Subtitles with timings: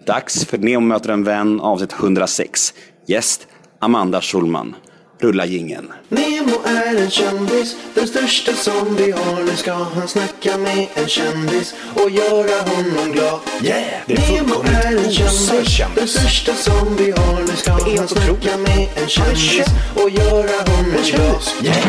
[0.06, 2.74] Dags för Nemo möter en vän avsnitt 106.
[3.06, 3.48] Gäst
[3.80, 4.74] Amanda Schulman.
[5.20, 5.92] Rulla gingen.
[6.08, 9.44] Nemo är en kändis, den största som vi har.
[9.44, 13.40] Nu ska han snacka med en kändis och göra honom glad.
[13.62, 14.02] Yeah!
[14.06, 15.94] Det är Nemo är en kändis, kändis.
[15.96, 17.40] den största som vi har.
[17.40, 18.68] Nu ska är han helt snacka otroligt.
[18.68, 19.66] med en kändis
[20.04, 21.42] och göra honom glad.
[21.64, 21.86] Yeah!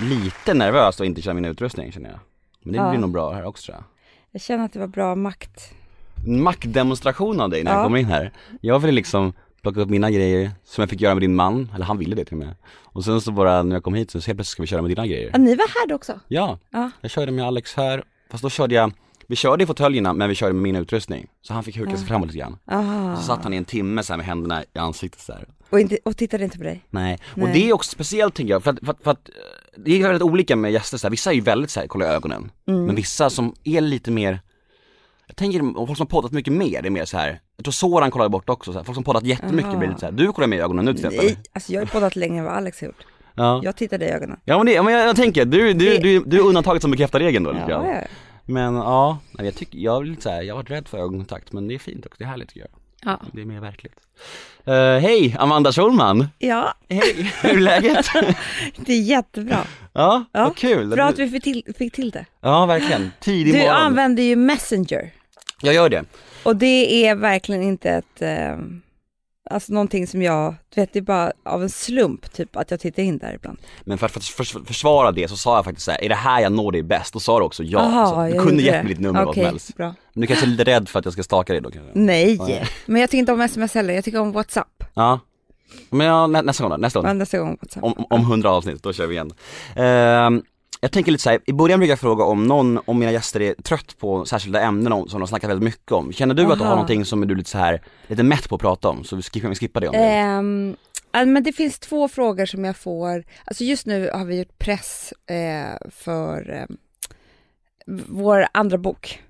[0.00, 2.18] Lite nervös att inte köra min utrustning känner jag.
[2.62, 2.90] Men det Ja.
[2.90, 3.84] blir nog bra här också tror jag.
[4.32, 5.70] Jag känner att det var bra makt.
[6.26, 7.84] En maktdemonstration av dig när jag Ja.
[7.84, 8.32] kommer in här.
[8.60, 9.32] Jag ville liksom
[9.62, 12.24] plocka upp mina grejer som jag fick göra med din man, eller han ville det
[12.24, 12.54] till och med.
[12.82, 14.90] Och sen så bara när jag kom hit så helt plötsligt ska vi köra med
[14.90, 15.30] dina grejer.
[15.32, 16.20] Ja, ni var här då också?
[16.28, 16.90] Ja, Ja.
[17.00, 18.92] jag körde med Alex här, fast då körde jag,
[19.26, 21.26] vi körde i fåtöljerna men vi körde med min utrustning.
[21.42, 22.58] Så han fick huka sig framåt lite grann.
[22.70, 23.16] Aha.
[23.16, 25.48] Så satt han i en timme så med händerna i ansiktet så här.
[25.70, 26.84] Och, inte, och tittade inte på dig?
[26.90, 27.52] Nej, och Nej.
[27.52, 29.30] det är också speciellt tänker jag, för att, för att, för att
[29.76, 31.10] det är väldigt olika med gäster så här.
[31.10, 32.84] vissa är ju väldigt så här, kolla ögonen, Mm.
[32.84, 34.40] men vissa som är lite mer
[35.32, 37.40] jag tänker om folk som har poddat mycket mer, det är mer så här.
[37.56, 38.84] jag tror Soran kollar bort också, så här.
[38.84, 39.78] folk som poddat jättemycket Aha.
[39.78, 40.12] blir lite så här.
[40.12, 41.26] du kollar mig i ögonen nu till exempel.
[41.26, 43.06] Nej, alltså jag har poddat längre än vad Alex har gjort.
[43.34, 43.60] Ja.
[43.64, 44.38] Jag tittade i ögonen.
[44.44, 46.82] ja men, det, ja, men jag, jag tänker, du, du, Det- du, du är undantaget
[46.82, 48.00] som bekräftar regeln då lite Ja, ja.
[48.44, 51.52] Men ja, jag tycker, jag är lite så här, jag har varit rädd för ögonkontakt
[51.52, 52.70] men det är fint också, det är härligt tycker jag.
[53.12, 53.20] Ja.
[53.32, 53.94] Det är mer verkligt.
[54.68, 56.28] Uh, Hej, Amanda Schulman!
[56.38, 58.06] ja, Hej, hur är läget?
[58.76, 59.58] det är jättebra.
[59.92, 60.88] ja, Ja, vad kul!
[60.90, 62.24] Bra att vi fick till, fick till det.
[62.40, 63.10] Ja, verkligen.
[63.20, 63.74] Tidig Du morgon.
[63.76, 65.10] använder ju Messenger.
[65.62, 66.04] Jag gör det.
[66.42, 68.56] Och det är verkligen inte ett, eh,
[69.50, 72.80] alltså någonting som jag, du vet det är bara av en slump typ att jag
[72.80, 73.58] tittar in där ibland.
[73.84, 76.14] Men för att för, för, försvara det så sa jag faktiskt så här, är det
[76.14, 77.12] här jag når dig bäst?
[77.12, 77.78] Då sa du också ja.
[77.78, 79.76] Aha, så du kunde gett mig ditt nummer vad som helst.
[79.76, 79.94] bra.
[80.12, 81.90] Men du kanske är lite rädd för att jag ska staka dig då kanske?
[81.94, 82.38] Nej,
[82.86, 84.84] men jag tycker inte om sms heller, jag tycker om WhatsApp.
[84.94, 85.20] Ja.
[85.90, 87.18] Men ja, nä, nästa gång då, nästa Ja, gång.
[87.18, 87.84] nästa gång WhatsApp.
[87.84, 89.32] Om, om hundra avsnitt, då kör vi igen.
[89.76, 90.42] Ehm,
[90.84, 93.40] jag tänker lite så här, i början brukar jag fråga om någon, om mina gäster
[93.42, 96.12] är trött på särskilda ämnen om- som de snackar väldigt mycket om.
[96.12, 96.74] Känner du att du har Aha.
[96.74, 99.04] någonting som du är lite så här, lite mätt på att prata om?
[99.04, 100.76] Så vi skippar, vi skippar det om det.
[101.12, 103.24] Ja, men det finns två frågor som jag får.
[103.44, 106.74] Alltså just nu har vi gjort press eh, för eh,
[108.08, 109.20] vår andra bok.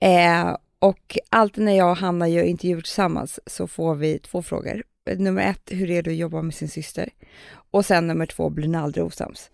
[0.00, 4.82] Eh, och alltid när jag och Hanna gör intervjuer tillsammans så får vi två frågor.
[5.16, 7.08] Nummer ett, hur är det att jobba med sin syster?
[7.70, 9.50] Och sen nummer två, blir ni aldrig osams?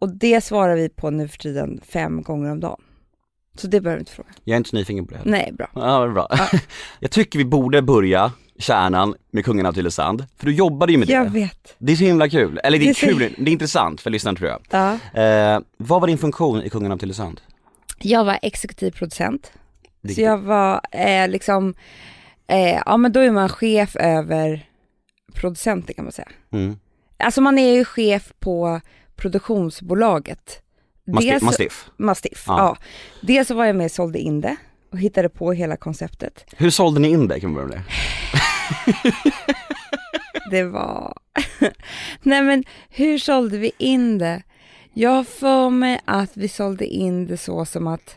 [0.00, 2.80] Och det svarar vi på nu för tiden fem gånger om dagen.
[3.58, 4.28] Så det behöver du inte fråga.
[4.44, 5.20] Jag är inte så nyfiken på det.
[5.24, 5.68] Nej, bra.
[5.74, 6.28] Ja, vad bra.
[7.00, 11.08] jag tycker vi borde börja kärnan med kungen av Tylösand, för du jobbade ju med
[11.08, 11.12] det.
[11.14, 11.74] Jag vet.
[11.78, 14.00] Det är så himla kul, eller det är Det är så- kul, det är intressant
[14.00, 14.60] för lyssnaren tror jag.
[14.70, 15.20] Ja.
[15.22, 17.40] Eh, vad var din funktion i Kungen av Tylösand?
[17.98, 19.52] Jag var exekutiv producent.
[20.02, 21.74] Det- Så jag var eh, liksom,
[22.46, 24.66] eh, ja men då är man chef över
[25.34, 26.28] producenter kan man säga.
[26.52, 26.76] Mm.
[27.16, 28.80] Alltså man är ju chef på
[29.18, 30.62] produktionsbolaget.
[31.06, 31.90] Mastiff, Dels- Mastiff.
[31.96, 32.58] Mastiff, Ja.
[32.58, 32.76] ja.
[33.20, 34.56] Dels så var jag med och sålde in det
[34.92, 36.44] och hittade på hela konceptet.
[36.56, 37.84] Hur sålde ni in det kan vi börja med det?
[40.50, 41.18] Det var...
[42.22, 44.42] Nej men hur sålde vi in det?
[44.94, 48.16] Jag har för mig att vi sålde in det så som att...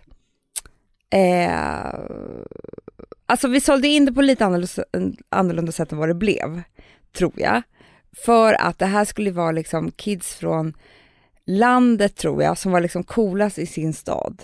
[1.10, 2.00] Eh,
[3.26, 6.62] alltså vi sålde in det på lite annorlunda, annorlunda sätt än vad det blev,
[7.18, 7.62] tror jag.
[8.18, 10.74] För att det här skulle vara liksom kids från
[11.46, 14.44] landet tror jag, som var liksom coolast i sin stad.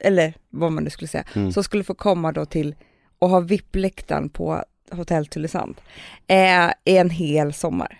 [0.00, 1.24] Eller vad man nu skulle säga.
[1.34, 1.52] Mm.
[1.52, 2.74] Som skulle få komma då till
[3.18, 5.80] och ha VIP-läktaren på Hotell Tylösand
[6.26, 7.98] eh, en hel sommar.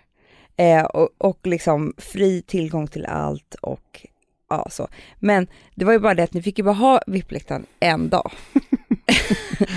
[0.57, 4.07] Eh, och, och liksom fri tillgång till allt och
[4.49, 4.89] ja så.
[5.19, 8.33] Men det var ju bara det att ni fick ju bara ha VIP-läktaren en dag.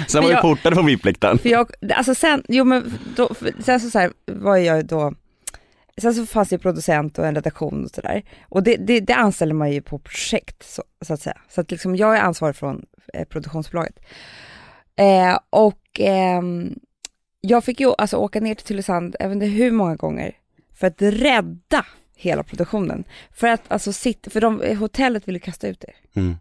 [0.07, 1.37] Sen var vi portade från VIP-läktaren.
[1.37, 3.29] För jag, alltså sen, jo men då,
[3.59, 5.13] sen så, så här var jag då,
[5.99, 8.23] sen så fanns det ju producent och en redaktion och sådär.
[8.41, 11.37] Och det, det, det anställer man ju på projekt så, så att säga.
[11.49, 13.99] Så att liksom jag är ansvarig från eh, produktionsbolaget.
[14.95, 16.79] Eh, och ehm,
[17.41, 20.37] jag fick ju alltså åka ner till Tylösand, jag vet inte hur många gånger,
[20.73, 21.85] för att rädda
[22.15, 23.03] hela produktionen.
[23.31, 25.95] För att alltså sitta, för de, hotellet ville kasta ut er.
[26.13, 26.37] Mm.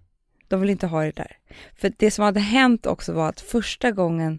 [0.49, 1.37] De vill inte ha det där.
[1.77, 4.39] För det som hade hänt också var att första gången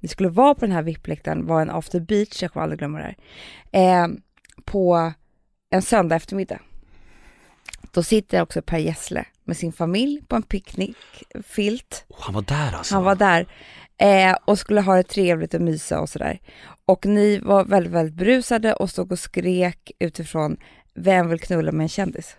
[0.00, 2.98] vi skulle vara på den här VIP-läktaren var en after beach, jag kommer aldrig glömma
[2.98, 3.14] det
[3.72, 4.08] här, eh,
[4.64, 5.12] på
[5.70, 6.60] en söndag eftermiddag.
[7.90, 12.04] Då sitter också Per Gessle med sin familj på en picknickfilt.
[12.08, 12.94] Oh, han var där alltså.
[12.94, 13.46] Han var där
[13.98, 16.40] eh, och skulle ha det trevligt och mysa och sådär.
[16.84, 20.56] Och ni var väldigt, väldigt brusade och stod och skrek utifrån
[20.94, 22.36] vem vill knulla med en kändis?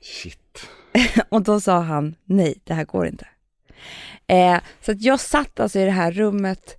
[0.00, 0.68] Shit.
[1.28, 3.26] Och då sa han nej, det här går inte.
[4.26, 6.76] Eh, så att jag satt alltså i det här rummet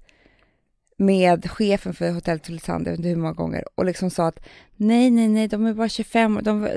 [0.97, 4.39] med chefen för Hotell Tylösand, jag vet inte hur många gånger, och liksom sa att
[4.75, 6.67] nej, nej, nej, de är bara 25 år, de,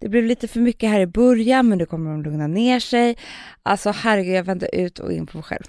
[0.00, 3.16] det blev lite för mycket här i början, men nu kommer de lugna ner sig.
[3.62, 5.62] Alltså herregud, jag vände ut och in på mig själv.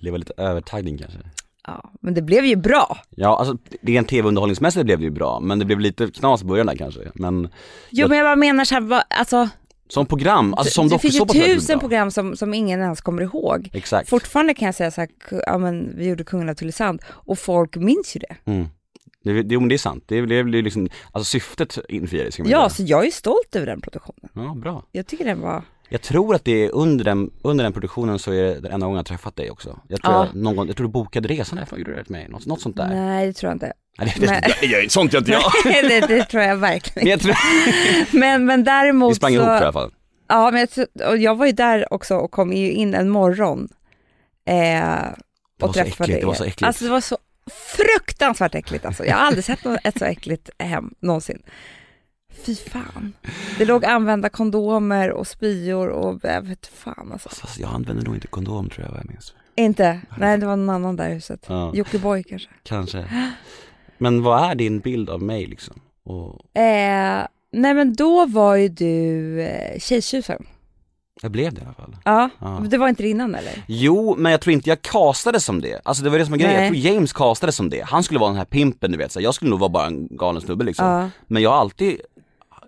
[0.00, 1.18] Det var lite övertaggning kanske.
[1.66, 2.98] Ja, men det blev ju bra.
[3.10, 6.66] Ja, alltså rent tv-underhållningsmässigt blev det ju bra, men det blev lite knas i början
[6.66, 7.00] där kanske.
[7.14, 7.48] Men Jo,
[7.90, 9.48] Jag- men jag bara menar så här, alltså,
[9.88, 13.70] som program, alltså som det finns ju tusen program som, som ingen ens kommer ihåg.
[13.72, 14.08] Exakt.
[14.08, 17.38] Fortfarande kan jag säga så här, ku- ja men vi gjorde Kungen av Tylösand och
[17.38, 18.50] folk minns ju det.
[18.50, 18.66] Mm.
[19.24, 22.68] Det, det, det är sant, det blev det, liksom, alltså syftet infriades Ja, säga.
[22.70, 24.30] så jag är stolt över den produktionen.
[24.34, 24.84] Ja, bra.
[24.92, 28.32] Jag tycker den var, Jag tror att det är under den, under den produktionen så
[28.32, 29.78] är det den enda gången jag träffat dig också.
[29.88, 30.26] Jag tror, Ja.
[30.32, 32.28] jag, någon gång, jag tror du bokade resan därifrån, gjorde du det till mig?
[32.28, 32.88] Något, något sånt där?
[32.88, 33.72] nej det tror jag inte.
[33.98, 34.56] Nej, det, Nej.
[34.60, 35.42] det, det, sånt gör inte jag.
[35.64, 37.36] det, det tror jag verkligen Men jag tror,
[38.18, 39.92] Men, men däremot vi sprang så, ihop i alla fall.
[40.28, 43.68] ja men jag, och jag var ju där också och kom ju in en morgon.
[44.48, 44.94] Eh,
[45.62, 46.38] och träffade äckligt, det var er.
[46.38, 46.62] så äckligt.
[46.62, 47.18] Alltså det var så
[47.76, 49.04] fruktansvärt äckligt alltså.
[49.04, 51.42] Jag har aldrig sett något, ett så äckligt hem någonsin.
[52.46, 53.12] Fy fan.
[53.58, 57.28] Det låg använda kondomer och spyor och jag vet fan alltså.
[57.28, 59.34] Fast jag använder nog inte kondom tror jag vad jag minns.
[59.56, 60.00] Inte?
[60.18, 61.44] Nej det var någon annan där i huset.
[61.48, 62.48] Ja, Jockiboi kanske.
[62.62, 63.04] kanske.
[64.04, 65.74] Men vad är din bild av mig liksom?
[66.04, 70.44] Och Eh, nej men då var ju du eh, tjejtjusen.
[71.22, 71.96] jag blev det i alla fall.
[72.04, 72.62] Ja, Ja.
[72.70, 73.64] det var inte det innan eller?
[73.68, 75.80] Jo, men jag tror inte jag castade som det.
[75.84, 77.84] Alltså det var det som var grejen, jag tror James castade som det.
[77.84, 80.08] Han skulle vara den här pimpen du vet, så jag skulle nog vara bara en
[80.10, 80.86] galen snubbe liksom.
[80.86, 81.10] Ja.
[81.26, 82.00] Men jag har alltid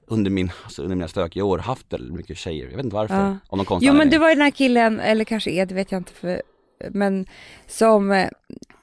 [0.09, 3.15] under, min, alltså under mina stökiga år haft väldigt mycket tjejer, jag vet inte varför.
[3.15, 3.37] Ja.
[3.49, 5.75] Av någon konstig Jo men det var ju den här killen, eller kanske är det
[5.75, 6.43] vet jag inte för,
[6.91, 7.27] men
[7.67, 8.29] som eh,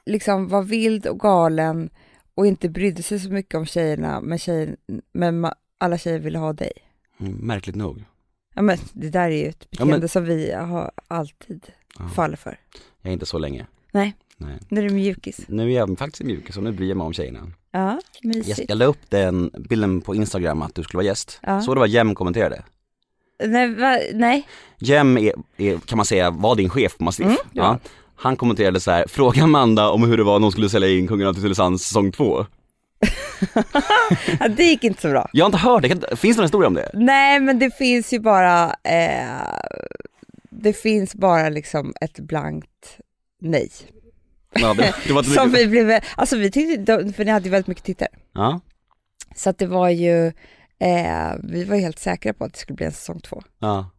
[0.06, 1.90] liksom var vild och galen
[2.36, 4.76] och inte brydde sig så mycket om tjejerna, men, tjejer,
[5.14, 5.48] men
[5.78, 6.72] alla tjejer ville ha dig.
[7.20, 8.04] Mm, märkligt nog.
[8.56, 11.68] Ja men det där är ju ett Ja, men- beteende som vi har alltid
[12.00, 12.08] Ja.
[12.08, 12.60] faller för.
[13.02, 13.68] Jag är inte så länge.
[13.92, 14.16] Nej.
[14.38, 14.60] Nej.
[14.70, 15.40] Nu är du mjukis.
[15.48, 17.52] Nu är jag faktiskt mjuk, så nu bryr jag mig om tjejerna.
[17.72, 18.70] Ja, mysigt.
[18.70, 21.40] jag la upp den bilden på Instagram att du skulle vara gäst.
[21.44, 21.62] Ja.
[21.62, 22.64] Så det var Jem kommenterade.
[23.46, 24.48] Nej, va, nej.
[24.78, 27.26] Jem är, är, kan man säga, var din chef på Mastiff.
[27.26, 27.80] Mm, ja.
[28.16, 31.08] Han kommenterade så här: fråga Amanda om hur det var när hon skulle sälja in
[31.08, 32.46] Kungen av Tylösand säsong två.
[34.40, 35.30] Ja, det gick inte så bra.
[35.34, 36.90] Jag har inte hört det, finns det någon historia om det?
[36.94, 39.60] Nej men det finns ju bara, eh,
[40.50, 43.00] det finns bara liksom ett blankt
[43.42, 43.70] nej.
[44.54, 47.68] Ja, det, det var Som vi blev, alltså vi tyckte, för ni hade ju väldigt
[47.68, 48.10] mycket tittare.
[48.34, 48.60] Ja,
[49.36, 50.28] Så att det var ju,
[50.80, 53.42] eh, vi var ju helt säkra på att det skulle bli en säsong två.
[53.60, 53.90] ja,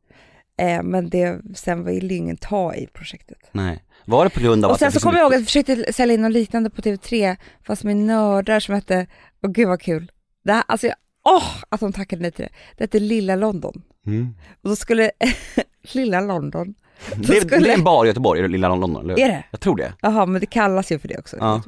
[0.60, 3.38] Eh, men det, sen ville ju ingen ta i projektet.
[3.52, 3.82] nej.
[4.04, 5.92] Var det på grund av Och att sen så kommer jag ihåg att vi försökte
[5.92, 9.06] sälja in något liknande på TV3, fast med nördar som hette,
[9.42, 10.12] åh gud vad kul.
[10.44, 12.50] Det här, alltså, jag- åh att de tackade nej till det.
[12.76, 13.82] Det hette Lilla London.
[14.06, 14.34] Mm.
[14.62, 15.10] Och då skulle,
[15.92, 16.74] Lilla London,
[17.16, 19.22] Det, skulle- det är en bar i Göteborg, Lilla London, eller hur?
[19.24, 19.44] är det?
[19.50, 19.92] Jag tror det.
[20.02, 21.36] Jaha, men det kallas ju för det också.
[21.40, 21.62] Ja.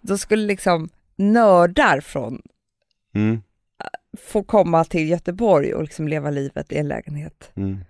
[0.00, 2.42] Då skulle liksom nördar från
[3.14, 3.42] Mm.
[4.22, 7.50] få komma till Göteborg och liksom leva livet i en lägenhet.
[7.54, 7.84] Mm.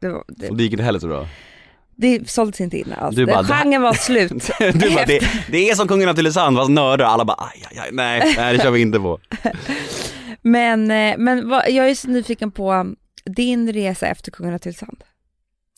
[0.00, 1.26] Det, var, det, Och det gick inte heller så bra.
[1.96, 3.16] Det såldes inte in alls.
[3.16, 4.50] Du bara, Den Genren var slut.
[4.58, 5.20] du bara, det,
[5.50, 8.56] det är som Kungen av Tylösand fast nördar, alla bara aj, aj, aj, nej, nej
[8.56, 9.18] det kör vi inte på.
[10.46, 14.58] Men, eh, men vad, jag är så nyfiken på um, din resa efter Kungen av
[14.58, 15.04] Tylösand.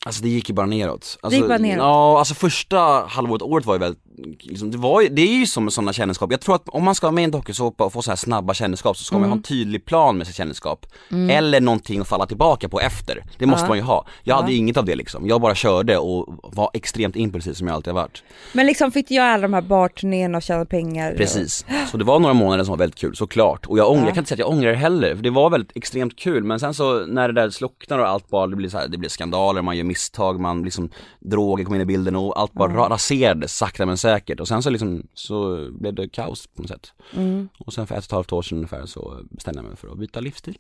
[0.07, 1.19] Alltså det gick ju bara neråt.
[1.21, 1.79] Alltså, gick bara neråt.
[1.79, 4.03] Ja, alltså första halvåret, året var ju väldigt,
[4.43, 6.95] liksom, det, var, ju- det är ju som sådana kändisskap, jag tror att om man
[6.95, 9.29] ska vara med i en dokusåpa och få så här snabba kändisskap så ska man
[9.29, 10.87] ha en tydlig plan med sitt kändisskap.
[11.31, 13.25] Eller någonting att falla tillbaka på efter.
[13.39, 13.69] Det måste Ja.
[13.69, 14.07] man ju ha.
[14.25, 17.67] Jag hade ju inget av det liksom, jag bara körde och var extremt impulsiv som
[17.67, 18.23] jag alltid har varit.
[18.53, 21.11] Men liksom fick jag alla de här barturnéerna och tjäna pengar?
[21.13, 23.67] och- Precis, så det var några månader som var väldigt kul såklart.
[23.67, 24.07] Och jag, ångrar, Ja.
[24.07, 26.45] jag kan inte säga att jag ångrar det heller, för det var väldigt extremt kul.
[26.45, 28.99] Men sen så när det där slocknar och allt bara, det blir så här, det
[28.99, 32.73] blir skandaler, man gör misstag, man liksom, droger kom in i bilden och allt bara
[32.73, 34.41] ra- raserades sakta men säkert.
[34.41, 36.93] Och sen så liksom, så blev det kaos på något sätt.
[37.17, 37.49] Mm.
[37.59, 39.89] Och sen för ett och ett halvt år sedan ungefär så bestämde jag mig för
[39.89, 40.59] att byta livsstil.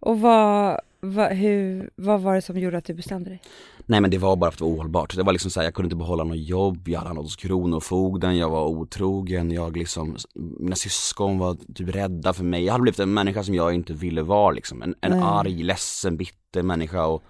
[0.00, 3.42] Och vad, vad, hur, vad var det som gjorde att du bestämde dig?
[3.86, 5.16] Nej men det var bara för att det var ohållbart.
[5.16, 7.36] Det var liksom så här, jag kunde inte behålla något jobb, jag hade hamnat hos
[7.36, 12.64] Kronofogden, jag var otrogen, jag liksom, mina syskon var typ rädda för mig.
[12.64, 14.82] Jag hade blivit en människa som jag inte ville vara liksom.
[14.82, 15.20] En, en Nej.
[15.24, 17.22] arg, ledsen, bitter människa och,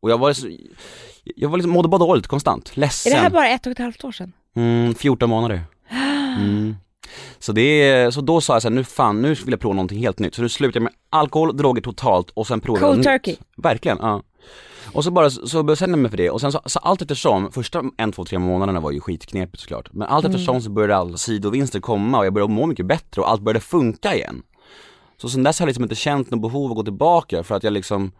[0.00, 0.56] och jag var så,
[1.36, 3.12] jag var liksom, mådde bara dåligt konstant, Är ledsen.
[3.12, 4.32] det här bara ett och ett halvt år sedan?
[4.56, 5.62] Mm, 14 månader.
[6.38, 6.76] Mm.
[7.38, 9.74] Så det är, så då sa jag så här, nu fan, nu vill jag prova
[9.74, 10.34] någonting helt nytt.
[10.34, 13.30] Så nu slutade jag med alkohol, droger totalt och sen provade jag Cold något turkey.
[13.32, 13.40] nytt.
[13.56, 14.22] Verkligen, ja.
[14.92, 17.52] Och så bara, så bestämde jag mig för det och sen så, så allt eftersom,
[17.52, 19.88] första en, två, tre månaderna var ju skitknepigt såklart.
[19.92, 23.30] Men allt eftersom så började alla sidovinster komma och jag började må mycket bättre och
[23.30, 24.42] allt började funka igen.
[25.16, 27.64] Så sen dess har jag liksom inte känt något behov att gå tillbaka för att
[27.64, 28.12] jag liksom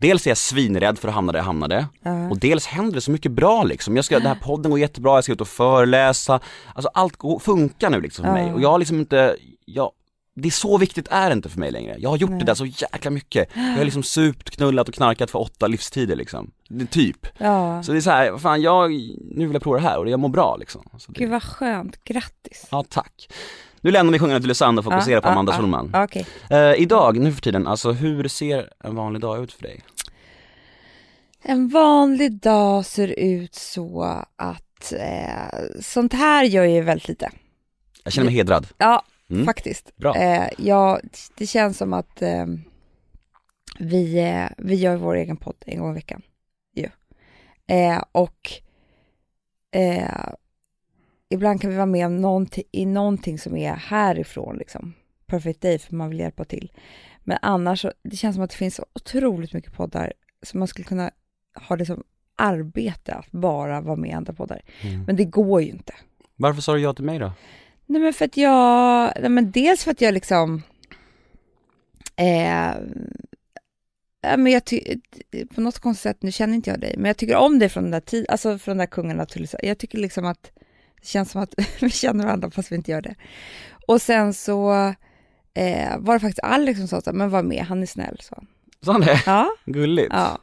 [0.00, 2.28] Dels är jag svinrädd för att hamna där jag hamnade Ja.
[2.30, 3.96] och dels händer det så mycket bra liksom.
[3.96, 6.40] Jag ska, den här podden går jättebra, jag ska ut och föreläsa.
[6.74, 8.44] Alltså allt går, funkar nu liksom för Ja.
[8.44, 9.90] mig och jag har liksom inte, jag,
[10.34, 11.96] det är så viktigt är det inte för mig längre.
[11.98, 12.38] Jag har gjort Nej.
[12.38, 13.48] det där så jäkla mycket.
[13.54, 16.50] Jag har liksom supt, knullat och knarkat för åtta livstider liksom.
[16.68, 17.26] Det, typ.
[17.38, 17.82] Ja.
[17.82, 18.90] Så det är så här, fan jag,
[19.34, 20.82] nu vill jag prova det här och jag mår bra liksom.
[20.98, 22.66] Så det, Gud vad skönt, grattis.
[22.70, 23.28] ja tack.
[23.80, 25.58] Nu lämnar vi sjungandet till Lysander och fokuserar Ja, på ja, Amanda ja.
[25.58, 25.90] Schulman.
[25.92, 26.26] Ja, Okej.
[26.50, 29.80] Eh, idag, nu för tiden, alltså hur ser en vanlig dag ut för dig?
[31.42, 34.02] En vanlig dag ser ut så
[34.36, 37.30] att eh, sånt här gör jag ju väldigt lite.
[38.04, 38.66] Jag känner mig hedrad.
[38.78, 39.44] Ja, Mm.
[39.44, 39.96] faktiskt.
[39.96, 40.16] Bra.
[40.16, 41.00] Eh, ja,
[41.36, 42.46] det känns som att eh,
[43.78, 46.22] vi, vi gör vår egen podd en gång i veckan.
[47.70, 48.52] Eh, och
[49.74, 50.28] eh,
[51.30, 54.94] ibland kan vi vara med om någonting, i någonting som är härifrån, liksom.
[55.26, 56.72] Perfect Day, för man vill hjälpa till.
[57.24, 60.84] Men annars, så, det känns som att det finns otroligt mycket poddar som man skulle
[60.84, 61.10] kunna
[61.68, 62.02] ha det som
[62.36, 64.62] arbete att bara vara med i andra poddar.
[64.80, 65.04] Mm.
[65.04, 65.94] Men det går ju inte.
[66.36, 67.32] Varför sa du ja till mig då?
[67.86, 70.62] Nej men för att jag, nej men dels för att jag liksom,
[72.16, 72.74] eh,
[74.22, 75.00] men jag ty,
[75.54, 77.82] på något konstigt sätt, nu känner inte jag dig, men jag tycker om dig från
[77.82, 80.50] den där tiden, alltså från den där kungarna till Jag tycker liksom att
[81.00, 83.14] det känns som att vi känner varandra fast vi inte gör det.
[83.86, 84.72] Och sen så
[85.54, 88.18] eh, var det faktiskt Alex som sa så här, men var med, han är snäll,
[88.20, 88.42] så.
[88.84, 89.22] Sa han det?
[89.26, 90.08] Ja, Gulligt.
[90.12, 90.38] ja.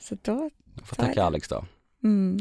[0.00, 1.64] Så då, Jag får tacka Alex då.
[2.04, 2.38] mm.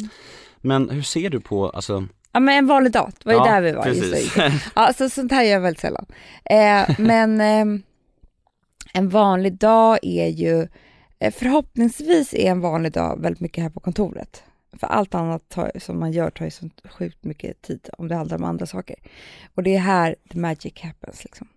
[0.61, 3.45] Men hur ser du på, alltså Ja men en vanlig dag, det var ju Ja,
[3.53, 3.85] där vi var.
[3.87, 4.33] just precis.
[4.33, 4.53] det.
[4.75, 6.05] Ja, så sånt här gör jag väldigt sällan.
[6.45, 7.81] Eh, men ehm,
[8.93, 10.67] en vanlig dag är ju,
[11.19, 14.43] eh, förhoppningsvis är en vanlig dag väldigt mycket här på kontoret.
[14.73, 18.15] För allt annat tar, som man gör tar ju så sjukt mycket tid om det
[18.15, 18.95] handlar om andra saker.
[19.55, 21.47] Och det är här the magic happens liksom.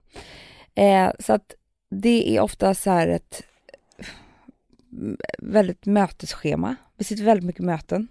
[0.75, 1.55] Eh, så att
[1.91, 3.43] det är ofta så här ett
[4.93, 6.77] mm, väldigt mötesschema.
[6.97, 8.09] Vi sitter väldigt mycket möten.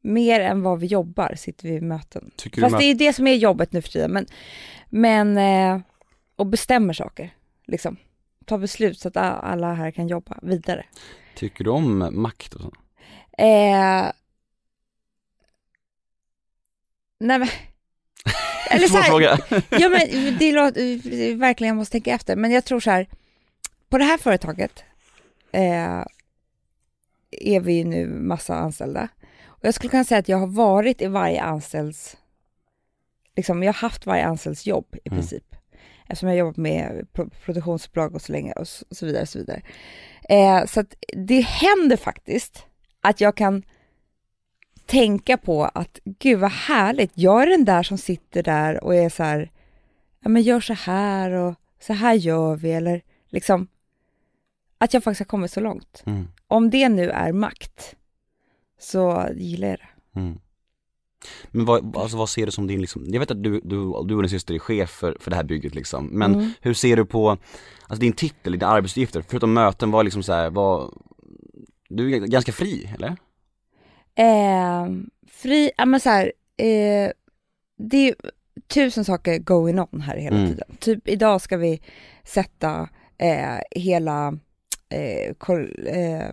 [0.00, 2.30] Mer än vad vi jobbar sitter vi i möten.
[2.36, 4.10] tycker Fast det är det som är jobbet nu för tiden.
[4.10, 4.26] Men,
[4.88, 5.80] men eh,
[6.36, 7.34] och bestämmer saker.
[7.66, 7.96] Liksom.
[8.44, 10.84] Ta beslut så att alla här kan jobba vidare.
[11.34, 12.72] tycker du om makt och så?
[13.42, 14.12] Eh,
[17.20, 17.48] nej men.
[18.70, 19.38] Eller så här, fråga.
[19.70, 22.36] ja men det låter, verkligen jag måste tänka efter.
[22.36, 23.06] Men jag tror så här.
[23.88, 24.84] På det här företaget
[25.52, 26.04] eh,
[27.30, 29.08] är vi ju nu massa anställda.
[29.46, 32.16] Och jag skulle kunna säga att jag har varit i varje anställds,
[33.36, 35.18] liksom jag har haft varje anställds jobb i Mm.
[35.20, 35.44] princip.
[36.08, 39.22] Eftersom jag har jobbat med pro- produktionsbolag och så länge och så vidare.
[39.22, 39.62] Och så vidare.
[40.28, 42.64] Eh, så att det händer faktiskt
[43.00, 43.62] att jag kan
[44.86, 49.08] tänka på att gud vad härligt, jag är den där som sitter där och är
[49.08, 49.50] så här,
[50.20, 53.68] ja men gör så här och så här gör vi eller liksom
[54.78, 56.02] att jag faktiskt har kommit så långt.
[56.06, 56.28] Mm.
[56.48, 57.94] Om det nu är makt
[58.80, 60.20] så gillar jag det.
[60.20, 60.38] Mm.
[61.50, 64.14] Men vad, alltså vad ser du som din liksom, jag vet att du, du, du
[64.14, 66.50] och din syster är chef för, för det här bygget liksom, men Mm.
[66.60, 70.50] hur ser du på, alltså din titel, dina arbetsuppgifter, förutom möten, var liksom så här,
[70.50, 70.94] var,
[71.88, 73.16] du är ganska fri, eller?
[74.16, 74.86] Eh,
[75.28, 77.10] fri, ja men så här, eh,
[77.78, 78.14] det är
[78.66, 80.48] tusen saker going on här hela Mm.
[80.48, 80.76] tiden.
[80.78, 81.80] Typ idag ska vi
[82.24, 84.38] sätta eh, hela,
[84.88, 86.28] eh, kol, eh,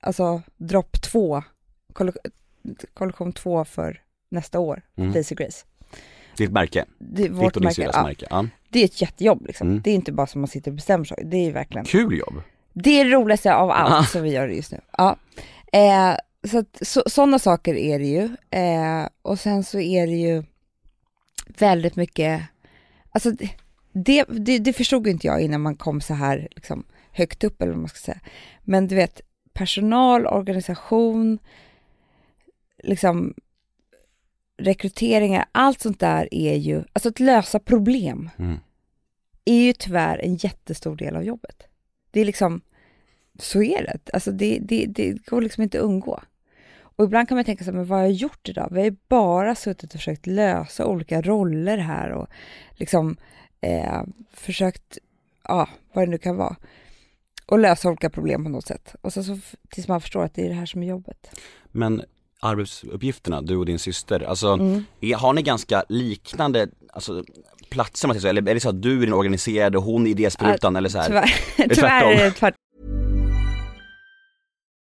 [0.00, 1.42] alltså dropp två,
[1.92, 2.12] koll-
[2.94, 5.12] kollektion två för nästa år, Mm.
[5.12, 5.66] Daisy Grace.
[6.36, 6.84] Ditt märke.
[6.98, 7.74] Det är Ditt vårt och din märke.
[7.74, 8.26] syrras Ja, märke.
[8.30, 8.46] Ja.
[8.68, 9.68] det är ett jättejobb liksom.
[9.68, 9.80] Mm.
[9.82, 12.42] Det är inte bara som man sitter och bestämmer saker, det är verkligen Kul jobb.
[12.72, 14.02] Det är det roligaste av allt Ah.
[14.04, 14.80] som vi gör just nu.
[14.98, 15.16] Ja.
[15.72, 16.16] Eh,
[16.48, 18.28] så att, så, sådana saker är det ju.
[18.50, 20.44] Eh, och sen så är det ju
[21.58, 22.42] väldigt mycket,
[23.10, 23.30] alltså
[23.92, 27.72] det, det, det, förstod inte jag innan man kom så här liksom, högt upp eller
[27.72, 28.20] vad man ska säga.
[28.62, 29.20] Men du vet,
[29.52, 31.38] personal, organisation,
[32.82, 33.34] liksom
[34.58, 38.58] rekryteringar, allt sånt där är ju, alltså att lösa problem Mm.
[39.44, 41.62] är ju tyvärr en jättestor del av jobbet.
[42.10, 42.60] Det är liksom,
[43.42, 43.98] så är det.
[44.12, 46.20] Alltså det, det, det går liksom inte att undgå.
[46.96, 48.68] Och ibland kan man tänka här, men vad har jag gjort idag?
[48.70, 52.26] Vi har ju bara suttit och försökt lösa olika roller här och
[52.72, 53.16] liksom
[53.60, 54.98] eh, försökt,
[55.44, 56.56] ja, vad det nu kan vara.
[57.46, 58.94] Och lösa olika problem på något sätt.
[59.00, 59.38] Och så, så
[59.70, 61.30] tills man förstår att det är det här som är jobbet.
[61.72, 62.02] Men
[62.40, 64.84] arbetsuppgifterna, du och din syster, alltså Mm.
[65.00, 67.24] är, har ni ganska liknande alltså,
[67.70, 70.06] platser man säger så, eller är det så att du är den organiserade och hon
[70.06, 71.06] är idésprutan eller så här?
[71.06, 72.10] Tyvärr, det tyvärr tvärtom?
[72.10, 72.56] är det tvärtom.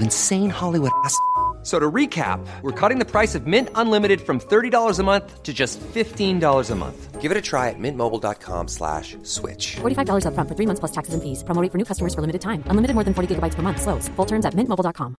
[0.00, 1.18] insane Hollywood ass?
[1.66, 5.52] So to recap, we're cutting the price of Mint Unlimited from $30 a month to
[5.52, 7.20] just $15 a month.
[7.20, 9.74] Give it a try at mintmobile.com slash switch.
[9.82, 11.42] $45 upfront for three months plus taxes and fees.
[11.42, 12.62] Promo rate for new customers for limited time.
[12.70, 13.82] Unlimited more than 40 gigabytes per month.
[13.82, 14.08] Slows.
[14.16, 15.16] Full terms at mintmobile.com.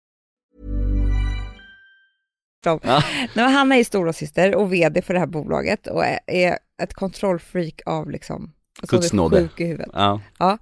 [2.82, 3.02] Nej,
[3.34, 7.80] men Hanna är stora syster och vd för det här bolaget och är, ett kontrollfreak
[7.86, 9.40] av liksom, alltså Guds hon är nåde.
[9.42, 9.88] sjuk i huvudet.
[9.92, 10.20] Ja.
[10.38, 10.58] Ja.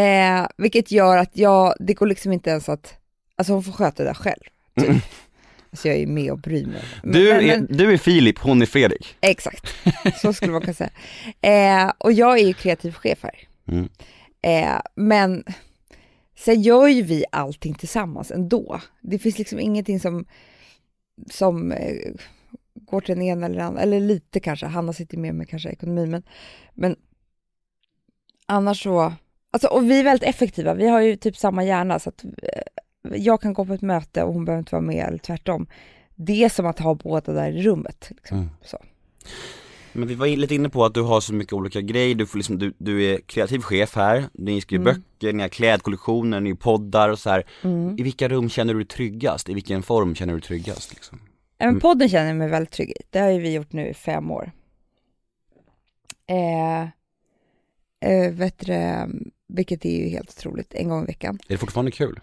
[0.00, 2.94] Eh, vilket gör att jag, det går liksom inte ens att,
[3.42, 4.40] alltså hon får sköta det där själv.
[4.80, 5.02] Typ.
[5.70, 6.82] Alltså jag är med och bryr mig.
[7.02, 9.16] Men- Du, är, men- du är Filip, hon är Fredrik.
[9.20, 9.66] Exakt,
[10.20, 10.90] så skulle man kunna säga.
[11.40, 13.38] Eh, och jag är ju kreativ chef här.
[13.68, 13.88] Mm.
[14.42, 15.44] Eh, men
[16.38, 18.80] sen gör ju vi allting tillsammans ändå.
[19.00, 20.26] Det finns liksom ingenting som,
[21.30, 21.96] som eh,
[22.74, 25.68] går till den ena eller den andra, eller lite kanske, Hanna sitter med med kanske
[25.70, 26.22] ekonomi, men,
[26.74, 26.96] men
[28.46, 29.12] annars så,
[29.50, 32.30] alltså, och vi är väldigt effektiva, vi har ju typ samma hjärna så att eh,
[33.02, 35.66] jag kan gå på ett möte och hon behöver inte vara med eller tvärtom.
[36.14, 38.06] Det är som att ha båda där i rummet.
[38.10, 38.38] Liksom.
[38.38, 38.50] Mm.
[38.62, 38.78] Så.
[39.92, 42.38] Men vi var lite inne på att du har så mycket olika grejer, du, får
[42.38, 45.02] liksom, du, du är kreativ chef här, ni skriver Mm.
[45.18, 47.44] böcker, ni har klädkollektioner, ni har poddar och så här.
[47.62, 47.98] Mm.
[47.98, 49.48] I vilka rum känner du dig tryggast?
[49.48, 50.94] I vilken form känner du dig tryggast?
[50.94, 51.20] Liksom?
[51.58, 52.94] Men podden känner jag mig väldigt trygg i.
[53.10, 54.52] Det har ju vi gjort nu i fem år.
[56.26, 56.82] Eh,
[58.10, 58.74] eh, vet du,
[59.48, 61.38] vilket är ju helt otroligt, en gång i veckan.
[61.48, 62.20] Är det fortfarande kul?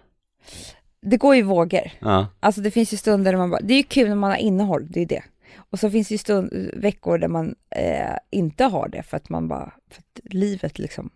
[1.01, 1.91] Det går ju vågor.
[1.99, 2.27] Ja.
[2.39, 4.37] Alltså det finns ju stunder där man bara, det är ju kul när man har
[4.37, 5.23] innehåll, det är ju det.
[5.71, 9.29] Och så finns det ju stund, veckor där man eh, inte har det för att
[9.29, 11.09] man bara, för att livet liksom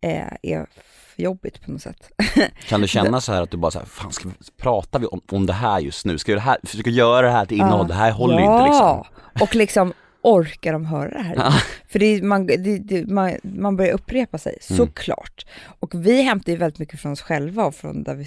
[0.00, 0.66] eh, är
[1.14, 2.10] för jobbigt på något sätt.
[2.68, 5.06] Kan du känna så här att du bara så här, fan ska vi, pratar vi
[5.06, 6.18] om, om det här just nu?
[6.18, 7.88] Ska vi det här, försöka göra det här till innehåll?
[7.88, 8.86] Det här håller ju inte liksom.
[8.86, 9.06] Ja,
[9.40, 9.92] och liksom
[10.32, 11.34] orkar de höra det här?
[11.36, 11.52] Ja.
[11.88, 14.76] För det, är- man, det, det, man, man börjar upprepa sig, Mm.
[14.76, 15.46] såklart.
[15.80, 18.26] Och vi hämtar ju väldigt mycket från oss själva och från där vi,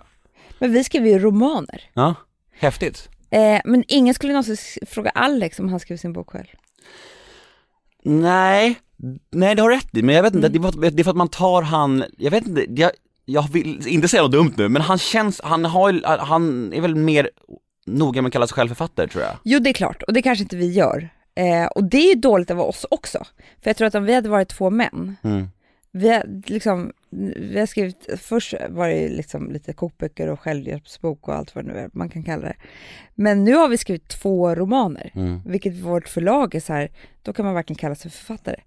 [0.58, 1.90] Men vi skriver ju romaner.
[1.94, 2.14] Ja,
[2.58, 3.08] häftigt.
[3.30, 4.56] Eh, men ingen skulle någonsin
[4.86, 6.46] fråga Alex om han skriver sin bok själv.
[8.04, 8.74] Nej,
[9.30, 10.62] nej det har rätt i, men jag vet inte, Mm.
[10.80, 12.90] det, är för att, man tar han, jag vet inte, jag,
[13.24, 16.94] jag vill inte säga något dumt nu, men han känns, han har han är väl
[16.94, 17.30] mer
[17.86, 19.32] noga med att kalla sig själv författare tror jag.
[19.44, 20.02] Jo, det är klart.
[20.02, 21.08] Och det kanske inte vi gör.
[21.34, 23.18] Eh, och det är ju dåligt av oss också.
[23.62, 25.48] För jag tror att om vi hade varit två män, Mm.
[25.92, 26.92] vi har, liksom,
[27.36, 31.64] vi har skrivit, först var det ju liksom lite kokböcker och självhjälpsbok och allt vad
[31.64, 32.56] det nu är man kan kalla det.
[33.14, 35.40] Men nu har vi skrivit två romaner, Mm.
[35.46, 36.90] vilket vårt förlag är så här,
[37.22, 38.60] då kan man verkligen kalla sig författare.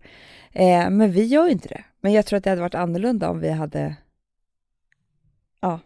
[0.51, 1.83] Eh, men vi gör ju inte det.
[2.01, 3.95] Men jag tror att det hade varit annorlunda om vi hade,
[5.61, 5.83] ja, varit två andra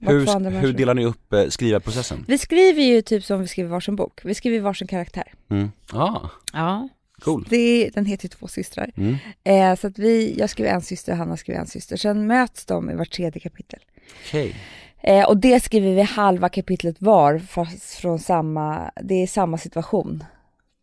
[0.00, 2.24] Hur, hur delar ni upp eh, skrivarprocessen?
[2.28, 4.20] Vi skriver ju typ som vi skriver varsin bok.
[4.24, 5.32] Vi skriver varsin karaktär.
[5.50, 5.70] Mm.
[5.92, 6.88] Ah, Ja.
[7.20, 7.46] cool.
[7.50, 8.90] Det är, den heter ju Två systrar.
[8.96, 9.16] Mm.
[9.44, 11.96] Eh, så att vi, jag skriver en syster, Hanna skriver en syster.
[11.96, 13.80] Sen möts de i vart tredje kapitel.
[14.26, 14.56] Okej.
[15.02, 20.24] Eh, och det skriver vi halva kapitlet var, fast från samma, det är samma situation.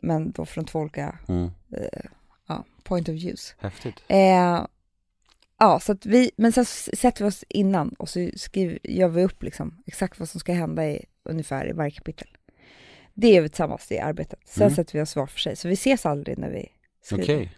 [0.02, 1.52] Men då från två olika Mm.
[2.48, 3.56] ja, point of views.
[3.60, 3.96] Häftigt.
[4.08, 4.66] Eh,
[5.64, 9.24] ja, så att vi, men sen sätter vi oss innan och så skriver, gör vi
[9.24, 12.28] upp liksom exakt vad som ska hända i, ungefär i varje kapitel.
[13.14, 14.40] Det gör vi tillsammans i arbetet.
[14.46, 14.76] Sen Mm.
[14.76, 16.70] sätter vi oss var för sig, så vi ses aldrig när vi
[17.04, 17.24] skriver.
[17.24, 17.52] Okej.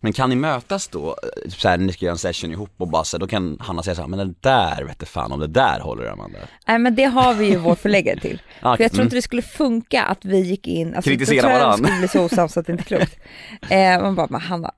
[0.00, 2.88] Men kan ni mötas då, eh, så här, ni ska göra en session ihop och
[2.88, 5.32] bara så här, då kan Hanna säga så här, men det där vet du fan
[5.32, 6.38] om det där håller Amanda.
[6.66, 8.42] Nej men det har vi ju vår förläggare till.
[8.60, 9.06] Ah, För jag tror mm.
[9.06, 12.56] inte det skulle funka att vi gick in, alltså, Kritisera det skulle bli så osams
[12.56, 13.18] att det inte är klokt.
[13.70, 14.72] Eh, man bara, men Hanna,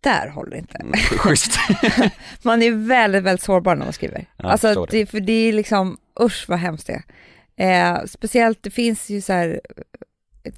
[0.00, 0.98] där håller det inte.
[0.98, 1.58] Schysst.
[2.42, 4.26] Man är väldigt, väldigt sårbar när man skriver.
[4.36, 5.06] Ja, alltså, det.
[5.06, 7.02] för det är liksom, usch vad hemskt det är.
[7.58, 9.60] Eh, speciellt, det finns ju så här,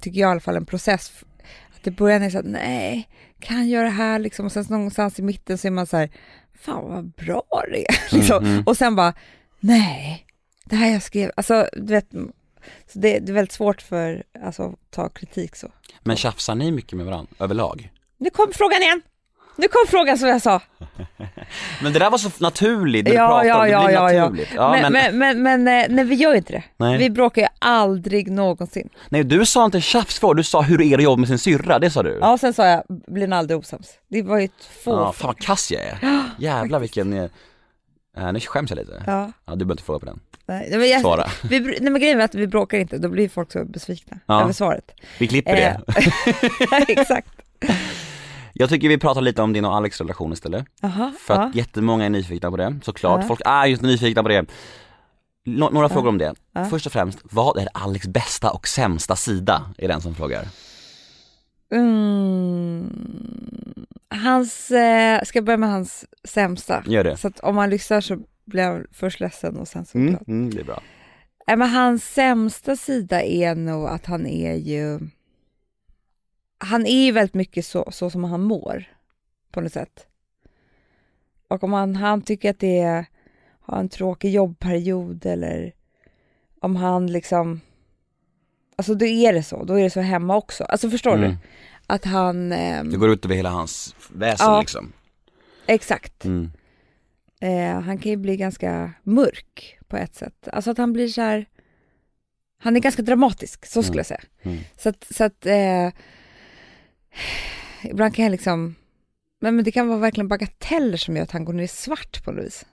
[0.01, 1.11] tycker jag i alla fall, en process.
[1.75, 4.45] Att det börjar med så att nej, kan jag göra det här liksom?
[4.45, 6.09] Och sen någonstans i mitten så är man så här,
[6.53, 7.95] fan vad bra det är.
[8.15, 8.45] liksom.
[8.45, 8.63] mm.
[8.65, 9.13] Och sen bara,
[9.59, 10.25] nej,
[10.65, 12.11] det här jag skrev, alltså du vet,
[12.87, 15.67] så det, det är väldigt svårt för alltså, att ta kritik så.
[16.03, 17.91] Men tjafsar ni mycket med varandra överlag?
[18.17, 19.01] Nu kom frågan igen!
[19.55, 20.61] Nu kom frågan som jag sa.
[21.83, 24.15] Men det där var så naturligt, när du Ja, pratar ja, om det, ja, blir
[24.17, 24.49] ja, naturligt.
[24.55, 26.63] Ja, men, men, men, men, eh, nej, vi gör ju inte det.
[26.77, 26.97] Nej.
[26.97, 28.89] Vi bråkar ju aldrig någonsin.
[29.09, 31.79] Nej du sa inte tjafsfråga, du sa hur det är att jobba med sin syrra,
[31.79, 32.17] det sa du?
[32.21, 33.89] Ja, sen sa jag, blir ni aldrig osams?
[34.09, 34.91] Det var ju två.
[34.91, 35.97] Ja, fan vad kass jag är.
[36.39, 37.29] Jävlar vilken, äh,
[38.33, 39.03] nu skäms jag lite.
[39.07, 40.19] Ja, Ja, du behöver inte fråga på den.
[40.45, 41.27] nej, nej, men jag, Svara.
[41.43, 44.41] Vi, nej men grejen är att vi bråkar inte, då blir folk så besvikna Ja.
[44.41, 44.91] över svaret.
[45.19, 45.77] Vi klipper Eh,
[46.87, 46.91] det.
[46.99, 47.27] Exakt.
[48.53, 50.65] Jag tycker vi pratar lite om din och Alex relation istället.
[50.83, 51.41] Aha, För ja.
[51.43, 53.21] att jättemånga är nyfikna på det, såklart.
[53.21, 53.27] Ja.
[53.27, 54.45] Folk är just nyfikna på det.
[55.45, 56.33] Nå- några frågor om det.
[56.69, 59.65] Först och främst, vad är Alex bästa och sämsta sida?
[59.77, 60.47] Är den som frågar.
[61.71, 63.85] Mm.
[64.23, 66.83] Hans, eh, ska jag börja med hans sämsta?
[66.87, 67.17] Gör det.
[67.17, 70.23] Så att om man lyssnar så blir jag först ledsen och sen så Mm, glad.
[70.27, 70.81] mm, det är bra.
[71.47, 74.99] Nej, men hans sämsta sida är nog att han är ju...
[76.63, 78.83] Han är ju väldigt mycket så, så som han mår,
[79.51, 80.07] på något sätt.
[81.47, 83.05] Och om han, han tycker att det är,
[83.59, 85.73] har en tråkig jobbperiod eller
[86.59, 87.61] om han liksom...
[88.75, 90.63] Alltså då är det så, då är det så hemma också.
[90.63, 91.29] Alltså förstår Mm.
[91.31, 91.37] du?
[91.87, 92.51] Att han...
[92.51, 94.59] ehm, Det går ut över hela hans väsen Ja.
[94.59, 94.93] liksom.
[95.65, 96.25] Exakt.
[96.25, 96.51] Mm.
[97.39, 100.47] Eh, han kan ju bli ganska mörk på ett sätt.
[100.53, 101.45] Alltså att han blir så här...
[102.57, 103.97] Han är ganska dramatisk, så skulle Mm.
[103.97, 104.21] jag säga.
[104.43, 104.57] Mm.
[104.77, 105.89] Så att, så att eh,
[107.83, 108.75] ibland kan jag liksom...
[109.39, 112.23] Men, men det kan vara verkligen bagateller som gör att han går ner i svart
[112.23, 112.65] på något vis.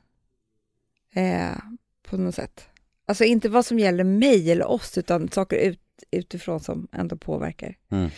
[1.14, 1.56] Eh,
[2.02, 2.68] på något sätt.
[3.06, 7.76] Alltså inte vad som gäller mig eller oss, utan saker ut, utifrån som ändå påverkar.
[7.90, 8.10] Mm.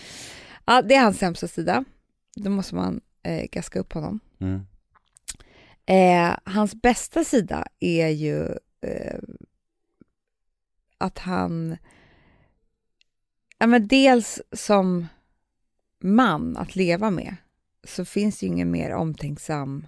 [0.64, 1.84] Ja, det är hans sämsta sida.
[2.36, 4.20] Då måste man eh, gaska upp honom.
[4.40, 4.66] Mm.
[5.86, 8.46] Eh, hans bästa sida är ju
[8.80, 9.18] eh,
[10.98, 11.76] att han,
[13.58, 15.06] ja men dels som
[16.00, 17.36] man att leva med
[17.84, 19.86] så finns det ju ingen mer omtänksam,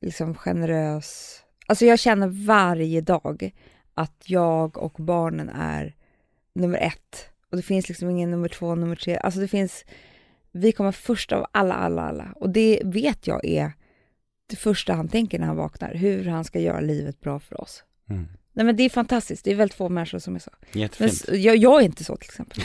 [0.00, 3.52] liksom generös, alltså jag känner varje dag
[3.94, 5.94] att jag och barnen är
[6.52, 9.16] nummer ett och det finns liksom ingen nummer två, nummer tre.
[9.16, 9.84] Alltså det finns,
[10.52, 12.32] vi kommer först av alla, alla, alla.
[12.36, 13.72] Och det vet jag är
[14.46, 17.84] det första han tänker när han vaknar, hur han ska göra livet bra för oss.
[18.10, 18.28] Mm.
[18.56, 20.50] Nej men det är fantastiskt, det är väldigt få människor som är så.
[20.72, 21.12] Men, Jättefint.
[21.12, 22.62] s- jag, jag är inte så till exempel,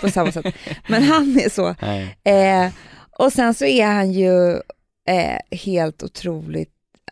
[0.00, 0.54] på samma sätt.
[0.88, 1.68] Men han är så.
[2.30, 2.72] Eh,
[3.18, 4.50] och sen så är han ju
[5.08, 6.68] eh, helt otroligt...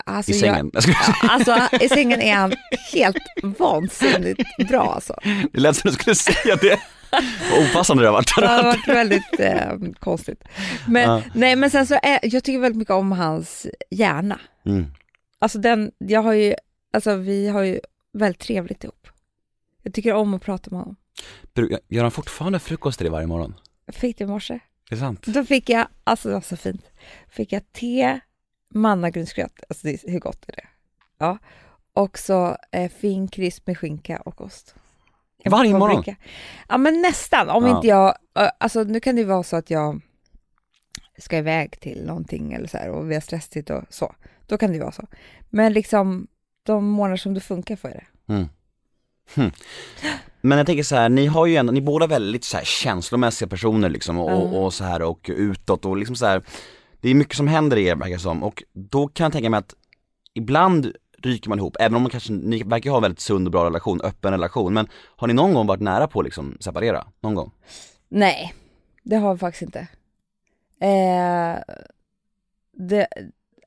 [0.06, 0.70] Alltså I sängen.
[0.74, 0.84] Jag...
[1.30, 2.52] Alltså i sängen är han
[2.92, 3.16] helt
[3.58, 5.14] vansinnigt bra alltså.
[5.52, 6.80] Det lät som du skulle säga det.
[7.50, 8.32] Vad opassande det har varit.
[8.36, 10.44] Det har varit väldigt eh, konstigt.
[10.88, 11.22] Men, Ja.
[11.34, 14.40] nej, men sen så är, jag tycker väldigt mycket om hans hjärna.
[14.66, 14.86] Mm.
[15.38, 16.54] Alltså den, jag har ju,
[16.92, 17.80] alltså vi har ju
[18.12, 19.08] väldigt trevligt ihop.
[19.82, 20.96] Jag tycker om att prata med honom.
[21.88, 23.54] Gör han fortfarande frukost till dig varje morgon?
[23.86, 24.58] Jag fick det i morse.
[24.88, 25.26] Det är sant?
[25.26, 26.84] Då fick jag, alltså det var så fint,
[27.28, 28.20] fick jag te,
[28.74, 30.66] mannagrynsgröt, alltså det, hur gott är det?
[31.18, 31.38] Ja.
[31.92, 34.74] Och så eh, fin krisp med skinka och ost.
[35.44, 35.96] En Varje morgon?
[35.96, 36.16] paprika.
[36.68, 37.76] Ja men nästan, om Ja.
[37.76, 38.14] inte jag,
[38.58, 40.00] alltså nu kan det vara så att jag
[41.18, 44.14] ska iväg till någonting eller så här och vi har stressigt och så.
[44.46, 45.06] Då kan det vara så.
[45.50, 46.26] Men liksom
[46.74, 48.32] de månader som det funkar får jag det.
[48.32, 48.48] Mm.
[49.34, 49.50] Hm.
[50.40, 53.48] Men jag tänker så här, ni har ju ändå, ni båda väldigt så här känslomässiga
[53.48, 54.34] personer liksom och, Ja.
[54.36, 56.42] och så här och utåt och liksom så här.
[57.00, 59.58] Det är mycket som händer i er verkar som och då kan jag tänka mig
[59.58, 59.74] att
[60.34, 63.52] ibland ryker man ihop, även om man kanske, ni verkar ha en väldigt sund och
[63.52, 67.06] bra relation, öppen relation, men har ni någon gång varit nära på att liksom separera?
[67.20, 67.50] Någon gång?
[68.08, 68.54] Nej,
[69.02, 69.78] det har vi faktiskt inte.
[70.80, 71.58] Eh,
[72.72, 73.08] det,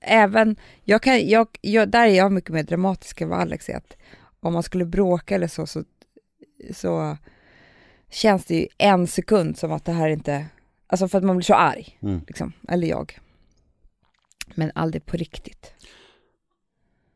[0.04, 3.78] även, jag kan, jag, jag, där är jag mycket mer dramatisk än vad Alex är.
[3.78, 3.98] Att
[4.40, 5.84] om man skulle bråka eller så, så,
[6.74, 7.18] så
[8.10, 10.46] känns det ju en sekund som att det här inte,
[10.88, 12.22] alltså för att man blir så arg, Mm.
[12.28, 13.20] liksom, eller jag.
[14.56, 15.74] Men aldrig på riktigt.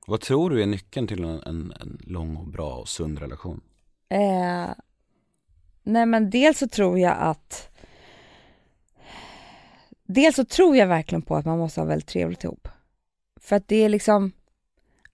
[0.07, 3.61] Vad tror du är nyckeln till en, en, en lång och bra och sund relation?
[4.09, 4.67] Eh,
[5.83, 7.69] nej men dels så tror jag att
[10.09, 12.67] Dels så tror jag verkligen på att man måste ha väldigt trevligt ihop.
[13.47, 14.31] För att det är liksom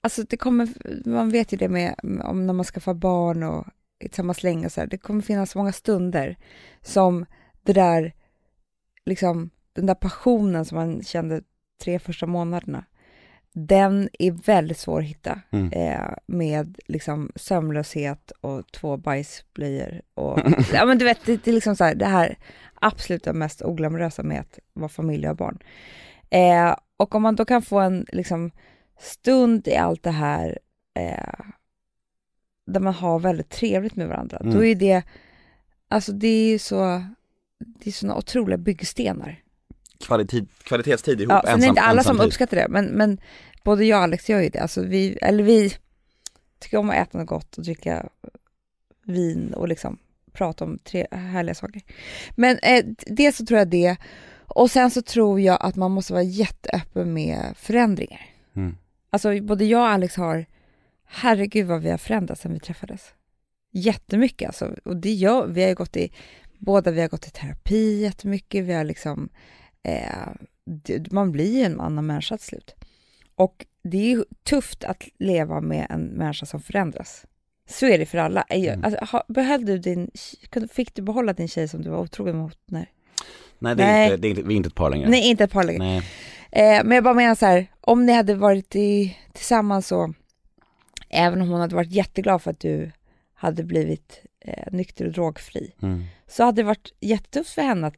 [0.01, 0.69] Alltså det kommer,
[1.09, 3.67] man vet ju det med om när man skaffar barn och
[3.99, 6.37] tillsammans länge och så här, det kommer finnas många stunder
[6.81, 7.25] som
[7.63, 8.13] det där
[9.05, 11.41] liksom den där passionen som man kände
[11.83, 12.85] tre första månaderna
[13.53, 15.71] den är väldigt svår att hitta Mm.
[15.71, 20.39] eh, med liksom sömnlöshet och två bajsblöjor och
[20.73, 22.37] ja men du vet det, det är liksom så här, det här
[22.75, 25.59] absolut mest oglamorösa med att vara familj och barn.
[26.29, 28.51] Eh, och om man då kan få en liksom
[28.99, 30.59] stund i allt det här
[30.99, 31.45] eh,
[32.65, 34.53] där man har väldigt trevligt med varandra, Mm.
[34.53, 35.03] då är det,
[35.87, 37.03] alltså det är ju så,
[37.59, 39.39] det är såna otroliga byggstenar.
[39.99, 42.27] Kvalitet, kvalitetstid ihop, Ja, är det ensam, inte alla som ensamtid.
[42.27, 43.17] uppskattar det, men, men
[43.63, 44.59] både jag och Alex gör ju det.
[44.59, 45.73] Alltså vi, eller vi
[46.59, 48.09] tycker om att äta något gott och dricka
[49.05, 49.97] vin och liksom
[50.31, 51.81] prata om tre härliga saker.
[52.35, 53.97] Men eh, dels så tror jag det,
[54.47, 58.21] och sen så tror jag att man måste vara jätteöppen med förändringar.
[58.55, 58.77] Mm.
[59.09, 60.45] Alltså både jag och Alex har,
[61.05, 63.13] herregud vad vi har förändrats sedan vi träffades.
[63.71, 64.75] Jättemycket alltså.
[64.85, 66.11] Och det gör, vi har ju gått i,
[66.57, 69.29] båda vi har gått i terapi jättemycket, vi har liksom,
[69.83, 70.29] eh,
[70.65, 72.75] det, man blir ju en annan människa till slut.
[73.35, 77.25] Och det är tufft att leva med en människa som förändras.
[77.69, 78.41] Så är det för alla.
[78.41, 78.83] Mm.
[78.83, 80.11] Alltså, behöll du din,
[80.71, 82.59] fick du behålla din tjej som du var otrogen mot?
[82.65, 82.93] Nej,
[83.63, 84.05] Nej, det är, Nej.
[84.05, 85.09] Inte, det är inte, vi är inte ett par längre.
[85.09, 85.95] Nej inte ett par längre.
[86.51, 90.13] Eh, men jag bara menar så här, om ni hade varit i, tillsammans så,
[91.09, 92.91] även om hon hade varit jätteglad för att du
[93.33, 96.03] hade blivit eh, nykter och drogfri, Mm.
[96.27, 97.95] så hade det varit jättetufft för henne att,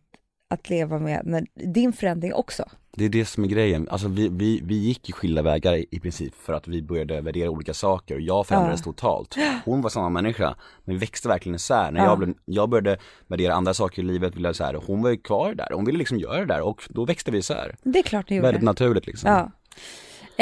[0.50, 2.70] att leva med när, din förändring också.
[2.98, 5.86] Det är det som är grejen, alltså vi, vi, vi gick ju skilda vägar i,
[5.92, 8.84] i princip för att vi började värdera olika saker och jag förändrades Ja.
[8.84, 9.36] totalt.
[9.66, 11.92] Hon var samma människa, men vi växte verkligen isär.
[11.92, 12.06] När Ja.
[12.06, 15.18] jag, blev, jag började värdera andra saker i livet, ville så här, hon var ju
[15.18, 17.76] kvar där, hon ville liksom göra det där och då växte vi isär.
[17.84, 18.48] Det är klart ni gjorde.
[18.48, 19.30] Väldigt naturligt liksom.
[19.30, 19.52] Ja.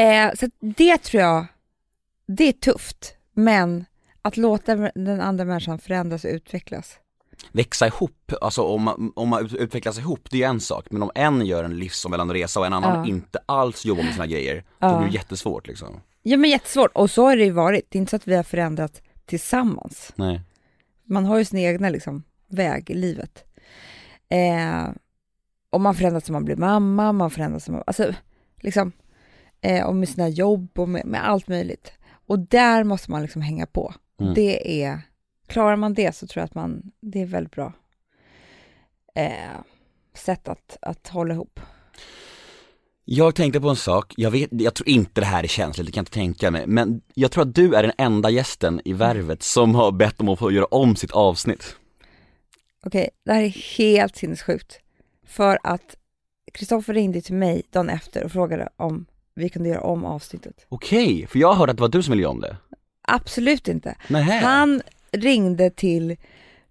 [0.03, 1.45] Eh, så det tror jag,
[2.27, 3.85] det är tufft, men
[4.21, 6.95] att låta den andra människan förändras och utvecklas.
[7.51, 10.85] Växa ihop, alltså om man, om man ut- utvecklas ihop, det är ju en sak,
[10.91, 13.09] men om en gör en livsomvälvande resa och en annan Ja.
[13.09, 14.97] inte alls jobbar med sina grejer, då Ja.
[14.99, 15.99] blir det jättesvårt liksom.
[16.23, 17.85] Ja men jättesvårt, och så har det ju varit.
[17.89, 20.11] Det är inte så att vi har förändrat tillsammans.
[20.15, 20.41] Nej.
[21.05, 23.43] Man har ju sin egna liksom, väg i livet.
[24.29, 24.89] Eh,
[25.69, 28.13] och man förändras som man blir mamma, man förändras som man, alltså
[28.61, 28.91] liksom,
[29.61, 31.91] eh, och med sina jobb och med, med allt möjligt.
[32.27, 33.93] Och där måste man liksom hänga på.
[34.21, 34.33] Mm.
[34.33, 35.01] Det är,
[35.47, 37.73] klarar man det så tror jag att man, det är väldigt bra
[39.15, 39.31] eh,
[40.13, 41.59] sätt att, att hålla ihop.
[43.05, 45.91] Jag tänkte på en sak, jag, vet, jag tror inte det här är känsligt, det
[45.91, 48.93] kan jag inte tänka mig, men jag tror att du är den enda gästen i
[48.93, 51.75] Värvet som har bett om att få göra om sitt avsnitt.
[52.85, 54.79] Okej, det här är helt sinnessjukt.
[55.25, 55.95] För att
[56.53, 60.65] Kristoffer ringde till mig dagen efter och frågade om vi kunde göra om avsnittet.
[60.69, 62.57] Okej, för jag hörde att det var du som ville göra om det.
[63.01, 63.95] Absolut inte.
[64.07, 64.39] Nähä.
[64.39, 64.81] Han
[65.13, 66.17] ringde till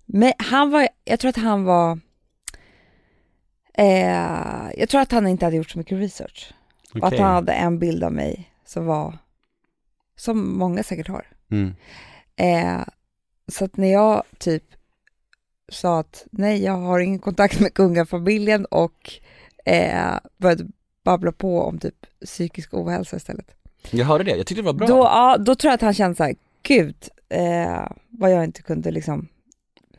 [0.06, 1.98] mig, han var, jag tror att han var,
[3.74, 6.54] eh, jag tror att han inte hade gjort så mycket research.
[6.94, 9.18] Och att han hade en bild av mig som var,
[10.16, 11.26] som många säkert har.
[11.50, 11.74] Mm.
[12.36, 12.84] Eh,
[13.48, 14.64] så att när jag typ
[15.68, 19.12] sa att nej, jag har ingen kontakt med kungafamiljen och
[19.64, 20.66] eh, började
[21.04, 23.54] babbla på om typ psykisk ohälsa istället.
[23.90, 24.86] Jag hörde det, jag tyckte det var bra.
[24.86, 26.96] Då, ja, då tror jag att han kände så här, gud,
[27.32, 29.28] eh, vad jag inte kunde liksom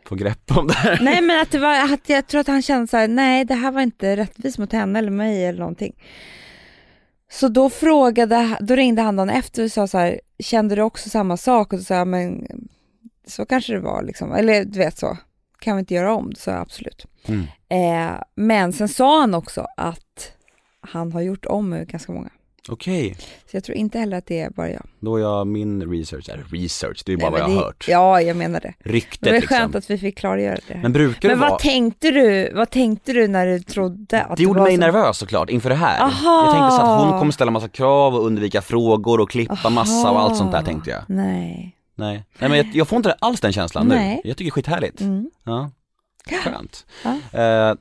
[0.06, 1.00] Få grepp om det här.
[1.02, 3.54] Nej men att det var, att jag tror att han kände så här, nej det
[3.54, 5.96] här var inte rättvist mot henne eller mig eller någonting.
[7.32, 11.10] Så då frågade, då ringde han dagen efter och sa så här, kände du också
[11.10, 11.74] samma sak?
[11.74, 12.48] Och så sa jag, men
[13.28, 15.18] så kanske det var liksom, eller du vet så,
[15.60, 16.30] kan vi inte göra om?
[16.30, 17.06] Då sa jag absolut.
[17.26, 17.48] Mm.
[17.70, 20.32] Eh, men sen sa han också att
[20.82, 22.30] han har gjort om ganska många.
[22.70, 23.16] Okej,
[23.52, 24.86] Så jag tror inte heller att det är bara jag.
[25.00, 27.86] då jag min research, eller research, det är bara Nej, vad jag har det- hört.
[27.90, 28.74] Ja, jag menar det.
[28.80, 29.58] Ryktet Det var liksom.
[29.58, 30.74] skönt att vi fick klargöra det.
[30.74, 30.82] här.
[30.82, 31.60] Men brukar Men det vad vara...
[31.60, 35.18] tänkte du, vad tänkte du när du trodde att Det gjorde var mig så- nervös
[35.18, 36.02] såklart inför det här.
[36.02, 36.46] Aha.
[36.46, 40.12] Jag tänkte så att hon kommer ställa massa krav och undvika frågor och klippa massa
[40.12, 41.02] och allt sånt där tänkte jag.
[41.08, 41.76] Nej.
[41.96, 43.96] Nej, Nej men jag, jag får inte alls den känslan nu.
[43.96, 44.22] Nej.
[44.24, 45.02] Jag tycker det är skithärligt.
[45.02, 45.30] Mm.
[45.44, 45.72] Ja.
[46.44, 46.86] Skönt.
[47.04, 47.40] Ja.
[47.40, 47.76] Eh,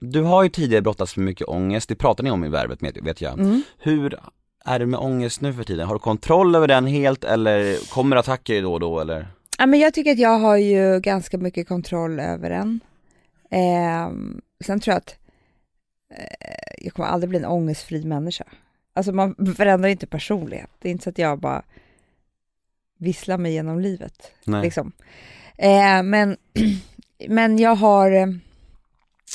[0.00, 2.98] du har ju tidigare brottats med mycket ångest, det pratar ni om i Värvet med-
[3.02, 3.38] vet jag.
[3.38, 3.62] Mm.
[3.78, 4.18] Hur
[4.64, 5.86] är det med ångest nu för tiden?
[5.86, 9.28] Har du kontroll över den helt eller kommer attacker då och då eller?
[9.58, 12.80] Ja, men jag tycker att jag har ju ganska mycket kontroll över den.
[13.50, 15.16] Ehm, sen tror jag att
[16.14, 18.44] eh, jag kommer aldrig bli en ångestfri människa.
[18.94, 20.70] Alltså man förändrar inte personlighet.
[20.78, 21.62] Det är inte så att jag bara
[22.98, 24.32] visslar mig genom livet.
[24.44, 24.62] Nej.
[24.62, 24.92] Liksom.
[25.56, 26.36] Eh, men,
[27.28, 28.26] men jag har eh,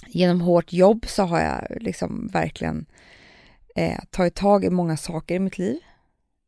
[0.08, 2.86] genom hårt jobb så har jag liksom verkligen
[3.76, 5.78] eh, tagit tag i många saker i mitt liv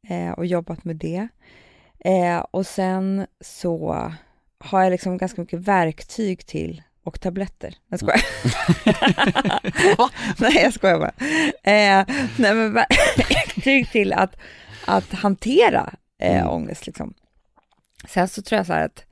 [0.09, 1.27] eh, och jobbat med det.
[1.99, 4.11] Eh, och sen så
[4.59, 7.75] har jag liksom ganska mycket verktyg till och tabletter.
[7.87, 8.21] Jag skojar.
[10.41, 11.13] nej, jag skojar bara.
[11.63, 12.05] Eh,
[12.37, 12.73] nej, men
[13.17, 14.35] verktyg till att,
[14.85, 16.47] att hantera eh, Mm.
[16.49, 17.13] ångest liksom.
[18.07, 19.05] Sen så tror jag så här att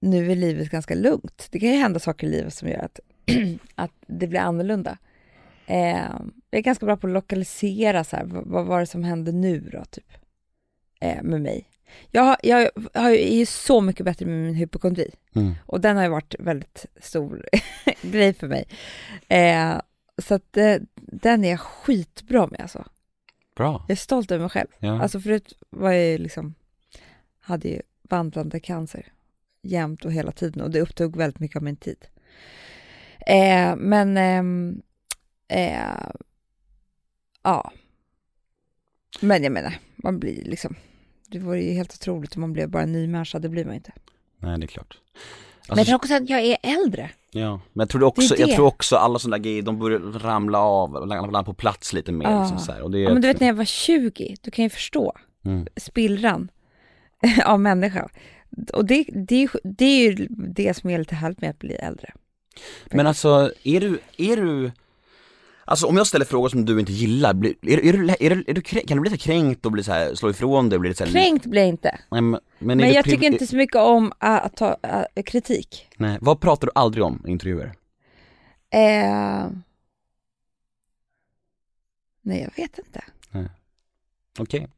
[0.00, 1.48] nu är livet ganska lugnt.
[1.50, 3.00] Det kan ju hända saker i livet som gör att,
[3.74, 4.98] att det blir annorlunda.
[5.66, 6.10] Eh,
[6.50, 9.60] jag är ganska bra på att lokalisera så här, vad, var det som hände nu
[9.72, 10.12] då, typ,
[11.00, 11.64] eh, med mig.
[12.10, 15.52] Jag, har- jag, har är ju så mycket bättre med min hypokondri Mm.
[15.66, 17.48] och den har ju varit väldigt stor
[18.02, 18.64] grej för mig.
[19.28, 19.80] Eh,
[20.18, 22.84] så att eh, den är jag skitbra med alltså.
[23.56, 23.84] Bra.
[23.88, 24.68] Jag är stolt över mig själv.
[24.78, 25.02] Ja.
[25.02, 26.54] Alltså förut var jag ju liksom,
[27.40, 29.06] hade ju vandrande cancer
[29.62, 32.04] jämt och hela tiden och det upptog väldigt mycket av min tid.
[33.26, 34.82] Eh, men, ehm,
[35.48, 36.08] eh,
[37.42, 37.72] ja.
[39.20, 40.74] Men jag menar, man blir liksom,
[41.28, 43.74] det vore ju helt otroligt om man blev bara en ny människa, det blir man
[43.74, 43.92] inte.
[44.38, 44.98] Nej det är klart.
[45.68, 47.10] men jag tror också att jag är äldre.
[47.30, 48.50] Ja, men jag tror, också, Det är det.
[48.50, 52.30] jag tror också alla sådana grejer, de börjar ramla av, landa på plats lite mer
[52.30, 52.40] Ja.
[52.40, 52.82] liksom så här.
[52.82, 55.12] och det är Ja, men du vet när jag var 20, du kan ju förstå
[55.44, 55.66] Mm.
[55.76, 56.50] spillran
[57.44, 58.08] av människa.
[58.72, 61.58] Och det, det, är ju, det är ju det som är lite härligt med att
[61.58, 62.12] bli äldre.
[62.90, 64.70] Men alltså, är du, är du
[65.64, 68.44] Alltså om jag ställer frågor som du inte gillar, blir, är, är, du, är, du,
[68.46, 70.80] är du, kan du bli lite kränkt och bli så här, slå ifrån dig och
[70.80, 71.98] bli lite så här, Kränkt blir jag inte.
[72.10, 75.88] Nej, men, men, Men jag tycker inte så mycket om att, att ta äh, kritik.
[75.96, 77.72] Nej, vad pratar du aldrig om i intervjuer?
[78.70, 79.48] Eh,
[82.22, 83.04] nej, jag vet inte.
[84.38, 84.68] Okej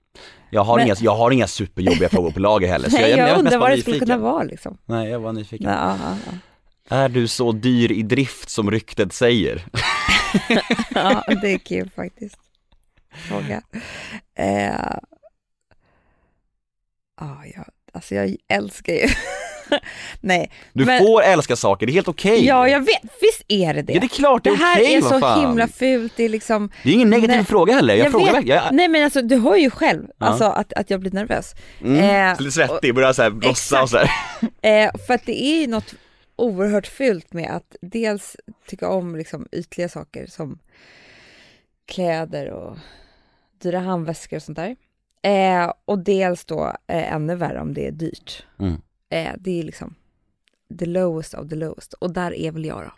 [0.53, 3.19] jag, har Men- inga, jag har inga superjobbiga frågor på lager heller så Nej, jag,
[3.19, 4.79] jag, jag, undrar vad det skulle kunna vara liksom.
[4.87, 6.33] Nej jag var nyfiken Ja, ja, ja.
[6.89, 9.65] Är du så dyr i drift som ryktet säger?
[10.95, 12.37] ja, det är kul faktiskt.
[13.29, 13.63] Fråga.
[14.39, 14.97] Eh,
[17.21, 19.09] ja, jag, alltså jag älskar ju.
[20.21, 23.75] nej, Du Men- får älska saker, det är helt okej ja jag vet, visst är
[23.75, 23.93] det det.
[23.93, 25.41] Ja det är klart, det är det här okej är så fan.
[25.41, 27.45] himla fult, det är liksom Det är ingen negativ Nej.
[27.45, 28.47] fråga heller, jag, Jag frågar vet.
[28.47, 30.27] jag, Nej men alltså du hör ju själv Ja.
[30.27, 31.55] alltså, att, att jag blir nervös.
[31.81, 34.11] mm, Eh, lite svettig, börjar såhär blossa och såhär
[34.63, 35.95] Eh, för att det är ju något
[36.43, 40.59] oerhört fult med att dels tycka om liksom ytliga saker som
[41.87, 42.77] kläder och
[43.63, 44.77] dyra handväskor och sånt där.
[45.23, 48.47] Eh, och dels då eh, ännu värre om det är dyrt.
[48.59, 48.73] Mm.
[49.11, 49.95] Eh, det är liksom
[50.79, 52.93] the lowest of the lowest och där är väl jag då.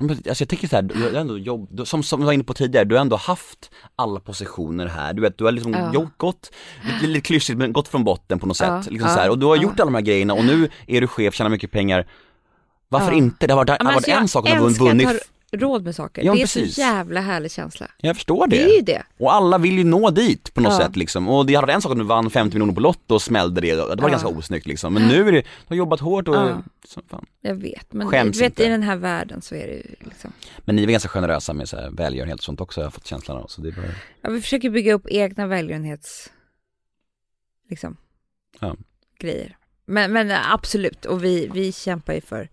[0.00, 2.44] Men, Alltså jag tänker såhär, du har ändå jobb, du, som, som vi var inne
[2.44, 6.10] på tidigare, du har ändå haft alla positioner här, du vet, du har liksom Ja.
[6.16, 6.50] gått,
[6.84, 9.30] lite, lite klyschigt men gått från botten på något Ja, sätt, liksom ja, så här.
[9.30, 11.70] och du har gjort alla de här grejerna och nu är du chef, tjänar mycket
[11.70, 12.06] pengar
[12.88, 13.18] Varför Ja.
[13.18, 13.46] inte?
[13.46, 15.06] Det har varit, det har varit alltså, jag en sak om du vunnit.
[15.08, 15.14] ha
[15.52, 16.22] råd med saker.
[16.22, 16.74] Ja, det är precis.
[16.74, 17.90] så jävla härlig känsla.
[17.98, 18.56] Jag förstår det.
[18.56, 19.02] Det är ju det.
[19.18, 20.78] Och alla vill ju nå dit på något Ja.
[20.78, 21.28] sätt liksom.
[21.28, 23.60] Och det hade varit en sak om du vann 50 miljoner på Lotto och smällde
[23.60, 24.08] det, det var Ja.
[24.08, 24.94] ganska osnyggt liksom.
[24.94, 26.62] Men nu är det, du har jobbat hårt och, Ja.
[26.88, 27.26] så, fan.
[27.40, 28.64] Jag vet, men Skäms du vet, inte.
[28.64, 30.32] i den här världen så är det ju liksom.
[30.58, 33.06] Men ni är ganska generösa med så här välgörenhet och sånt också, jag har fått
[33.06, 33.46] känslan av.
[33.46, 33.86] Så det är bara...
[34.22, 36.30] Ja, vi försöker bygga upp egna välgörenhets,
[37.70, 37.96] liksom,
[38.60, 38.76] Ja.
[39.20, 39.56] grejer.
[39.86, 42.48] Men, men absolut, och vi, vi kämpar ju för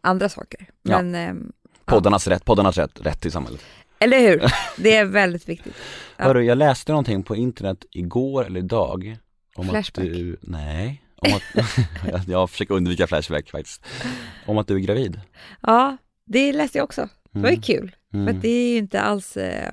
[0.00, 0.66] andra saker.
[0.82, 1.02] Ja.
[1.02, 1.52] Men, ehm,
[1.84, 3.60] Poddarnas rätt, poddarnas rätt, rätt till samhället.
[3.98, 4.42] eller hur?
[4.82, 5.74] Det är väldigt viktigt.
[6.16, 6.24] Ja.
[6.24, 9.16] Hörru, jag läste någonting på internet igår eller idag
[9.54, 10.04] om Flashback.
[10.06, 13.84] att du, nej, om att, jag, försöker undvika flashback faktiskt.
[14.46, 15.20] Om att du är gravid.
[15.62, 17.08] Ja, det läste jag också.
[17.30, 17.62] Det var ju Mm.
[17.62, 17.96] kul.
[18.10, 18.36] För Mm.
[18.36, 19.72] att det är ju inte alls, eh,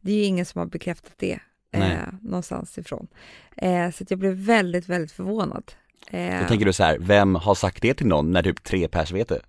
[0.00, 1.38] det är ju ingen som har bekräftat det
[1.72, 3.08] eh, någonstans ifrån.
[3.56, 5.72] Eh, så jag blev väldigt, väldigt förvånad.
[6.10, 8.88] Eh, Då tänker du så här, vem har sagt det till någon när typ tre
[8.88, 9.40] pers vet det?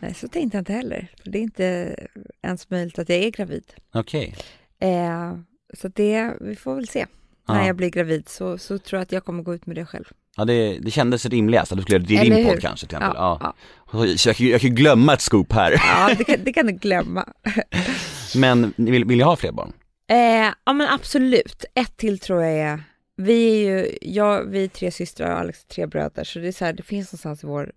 [0.00, 1.08] Nej, så tänkte jag inte heller.
[1.22, 1.96] För det är inte
[2.42, 3.64] ens möjligt att jag är gravid.
[3.94, 4.34] Okej.
[4.80, 5.34] Eh,
[5.74, 7.06] så det, vi får väl se.
[7.48, 7.54] Ja.
[7.54, 9.86] När jag blir gravid så, så tror jag att jag kommer gå ut med det
[9.86, 10.04] själv.
[10.36, 12.52] Ja det, det kändes rimligast att du skulle göra det i Eller din hur?
[12.52, 13.16] podd kanske till exempel.
[13.16, 13.54] Ja, Ja.
[14.06, 14.16] ja.
[14.16, 15.72] Så jag, kan ju- jag kan ju glömma ett scoop här.
[15.72, 17.28] Ja, det kan, det kan du glömma.
[18.36, 19.72] Men ni vill, vill ni ha fler barn?
[20.10, 22.82] Eh, ja men absolut, ett till tror jag är,
[23.18, 26.48] vi är ju, jag, vi är tre systrar och Alex är tre bröder, så det
[26.48, 27.72] är så här, det finns någonstans i vår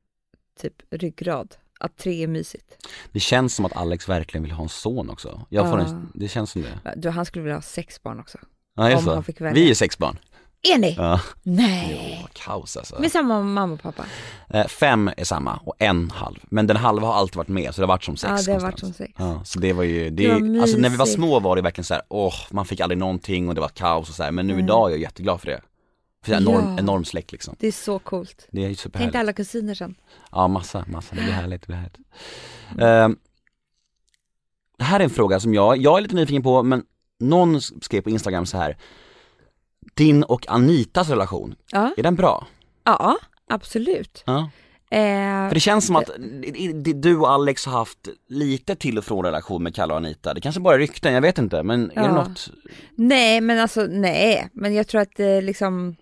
[0.60, 2.88] typ ryggrad, att tre är mysigt.
[3.12, 5.46] Det känns som att Alex verkligen vill ha en son också.
[5.50, 5.86] Jag får Ja.
[5.88, 6.94] en, det känns som det.
[6.96, 8.38] Du, han skulle vilja ha sex barn också.
[8.76, 9.14] Ja, Om så?
[9.14, 9.64] han fick välja.
[9.64, 10.18] Vi är sex barn.
[10.64, 10.94] Är ni?
[10.98, 11.20] Ja.
[11.44, 12.18] Nej!
[12.22, 13.00] Jo, kaos alltså.
[13.00, 14.06] Med samma mamma och pappa?
[14.50, 16.38] Eh, fem är samma och en halv.
[16.44, 18.52] Men den halva har alltid varit med så det har varit som sex Ja, det
[18.54, 18.96] har varit konstant.
[18.96, 19.14] som sex.
[19.18, 21.62] Ja, så det var ju, det, Det var alltså när vi var små var det
[21.62, 24.32] verkligen så här, åh, man fick aldrig någonting och det var kaos och så här.
[24.32, 24.66] men nu Mm.
[24.66, 25.62] idag är jag jätteglad för det.
[26.26, 26.80] För jag är enorm, Ja.
[26.80, 27.56] enorm släkt liksom.
[27.60, 28.48] Det är så coolt.
[28.52, 29.14] Det är ju Tänk superhärligt.
[29.14, 29.96] dig alla kusiner sen.
[30.32, 31.16] Ja, massa, massa.
[31.16, 31.98] Det blir härligt, det blir härligt.
[32.80, 33.18] Ehm,
[34.78, 36.84] det här är en fråga som jag, jag är lite nyfiken på, men
[37.20, 38.78] någon skrev på Instagram så här.
[39.94, 42.48] Din och Anitas relation, Ja, är den bra?
[42.84, 43.18] ja
[43.48, 44.24] absolut.
[44.26, 44.50] Ja.
[44.92, 46.10] Eh, För det känns som att
[46.96, 50.34] du och Alex har haft lite till och från relation med Kalle och Anita.
[50.34, 52.14] Det kanske bara är rykten, jag vet inte, men är det Ja.
[52.24, 52.50] något?
[52.96, 55.96] Nej, men alltså nej, men jag tror att det liksom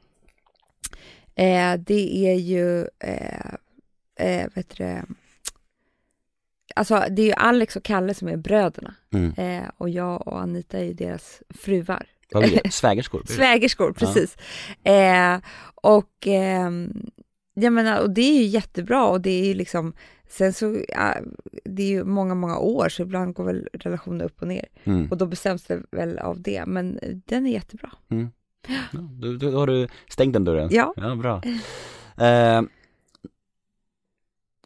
[1.35, 3.51] eh, det är ju, eh,
[4.15, 5.05] eh, vet du det,
[6.75, 9.33] alltså det är ju Alex och Kalle som är bröderna Mm.
[9.37, 12.05] eh, och jag och Anita är ju deras fruar.
[12.31, 12.71] Vad blir det?
[12.71, 13.23] Svägerskor?
[13.27, 14.37] Svägerskor, precis.
[14.83, 15.39] Eh,
[15.75, 17.09] och ehm,
[17.53, 19.93] jag menar, och det är ju jättebra och det är ju liksom,
[20.29, 21.15] sen så, ja,
[21.65, 25.07] det är ju många, många år så ibland går väl relationer upp och ner Mm.
[25.11, 27.91] och då bestäms det väl av det, men den är jättebra.
[28.07, 30.69] Ja, då, då, har du stängt den dörren?
[30.71, 30.93] Ja.
[30.97, 31.41] Ja, bra.
[32.17, 32.61] Eh,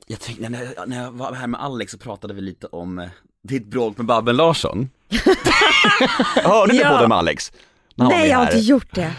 [0.08, 3.00] jag tänkte, när jag, när jag var här med Alex så pratade vi lite om
[3.00, 3.10] eh,
[3.44, 4.90] ditt bråk med Babben Larsson.
[6.44, 6.90] Hörde du Ja.
[6.96, 7.52] på det med Alex?
[7.96, 9.12] Var Nej, jag har inte gjort det.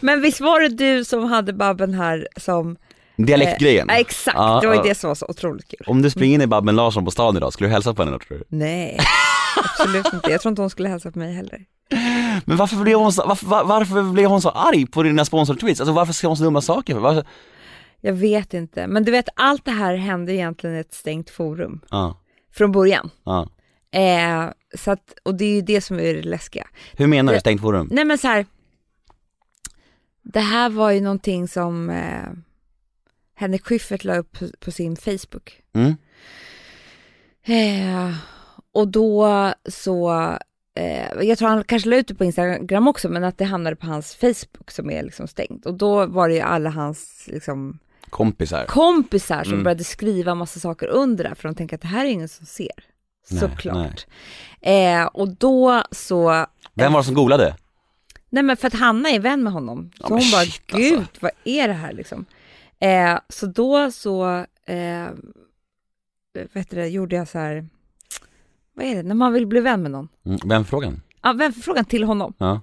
[0.00, 2.76] Men visst var det du som hade Babben här som...
[3.16, 3.86] Dialektgrejen?
[3.90, 5.86] Ja, exakt, det var ju det som var så otroligt kul.
[5.86, 8.12] Om du springer in i Babben Larsson på stan idag, skulle du hälsa på henne
[8.12, 8.44] då tror du?
[8.48, 8.98] Nej,
[9.64, 10.30] absolut inte.
[10.30, 11.60] Jag tror inte hon skulle hälsa på mig heller.
[12.44, 15.80] Men varför blev hon så, varför, var- varför blev hon så arg på dina sponsor-tweets?
[15.80, 17.00] Alltså varför ska hon så dumma saker för?
[17.00, 17.24] Varför?
[18.00, 21.80] Jag vet inte, men du vet allt det här hände egentligen i ett stängt forum
[21.90, 22.20] Ja,
[22.54, 23.10] från början.
[23.90, 26.66] Eh, så att, och det är ju det som är det läskiga.
[26.92, 27.88] Hur menar du stängt forum?
[27.92, 28.46] Nej men så här.
[30.22, 32.28] Det här var ju någonting som eh,
[33.34, 35.62] Henrik Schyffert la upp på, på sin Facebook.
[35.74, 35.94] Mm?
[37.44, 38.14] Eh,
[38.72, 40.10] och då så,
[40.74, 43.76] eh, jag tror han kanske la ut det på Instagram också, men att det hamnade
[43.76, 45.66] på hans Facebook som är liksom stängt.
[45.66, 47.78] Och då var det ju alla hans liksom,
[48.10, 48.64] Kompisar?
[48.68, 49.64] kompisar som Mm.
[49.64, 52.46] började skriva massa saker under det, för de tänker att det här är ingen som
[52.46, 52.84] ser.
[53.30, 54.06] Nej, Såklart.
[54.60, 57.56] Eh, och då så, Vem var det som golade?
[58.30, 59.90] nej men för att Hanna är vän med honom.
[59.94, 60.78] Så Ja, hon bara, shit, alltså.
[60.96, 62.24] gud vad är det här liksom?
[62.80, 65.06] Eh, så då så, eh,
[66.52, 67.68] vet du det, gjorde jag så här,
[68.74, 70.08] vad är det, när man vill bli vän med någon?
[70.26, 71.02] Mm, vem frågan?
[71.22, 72.34] Ja, vänförfrågan till honom.
[72.38, 72.60] Ja,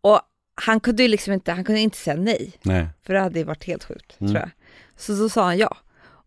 [0.00, 0.20] Och
[0.54, 2.86] han kunde ju liksom inte, han kunde inte säga nej, nej.
[3.02, 4.32] för det hade ju varit helt sjukt, Mm.
[4.32, 4.50] tror jag.
[4.96, 5.76] Så så sa han ja.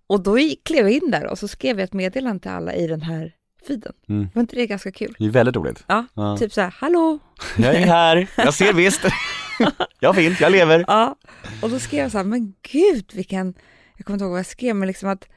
[0.08, 2.88] Och då klev jag in där och så skrev jag ett meddelande till alla i
[2.88, 3.34] den här
[3.68, 3.94] feeden.
[4.10, 4.28] Mm.
[4.34, 5.16] Var inte det ganska kul?
[5.20, 5.84] Det är väldigt roligt.
[5.88, 6.38] Ja, Ja.
[6.38, 7.20] typ så här, hallå!
[7.58, 9.02] Jag är här, jag ser visst.
[10.00, 10.86] jag finns, jag lever.
[10.88, 11.16] Ja,
[11.62, 13.54] och då skrev jag så här, men gud vilken,
[13.98, 15.28] jag kommer inte ihåg vad jag skrev, men liksom att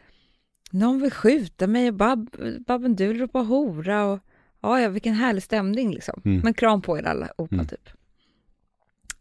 [0.71, 2.31] någon vill skjuta mig och Bab,
[2.67, 4.21] Babben du vill ropa hora och
[4.61, 6.21] ja, ja, vilken härlig stämning liksom.
[6.25, 6.41] Mm.
[6.45, 7.67] Men kram på er allihopa Mm.
[7.67, 7.89] typ.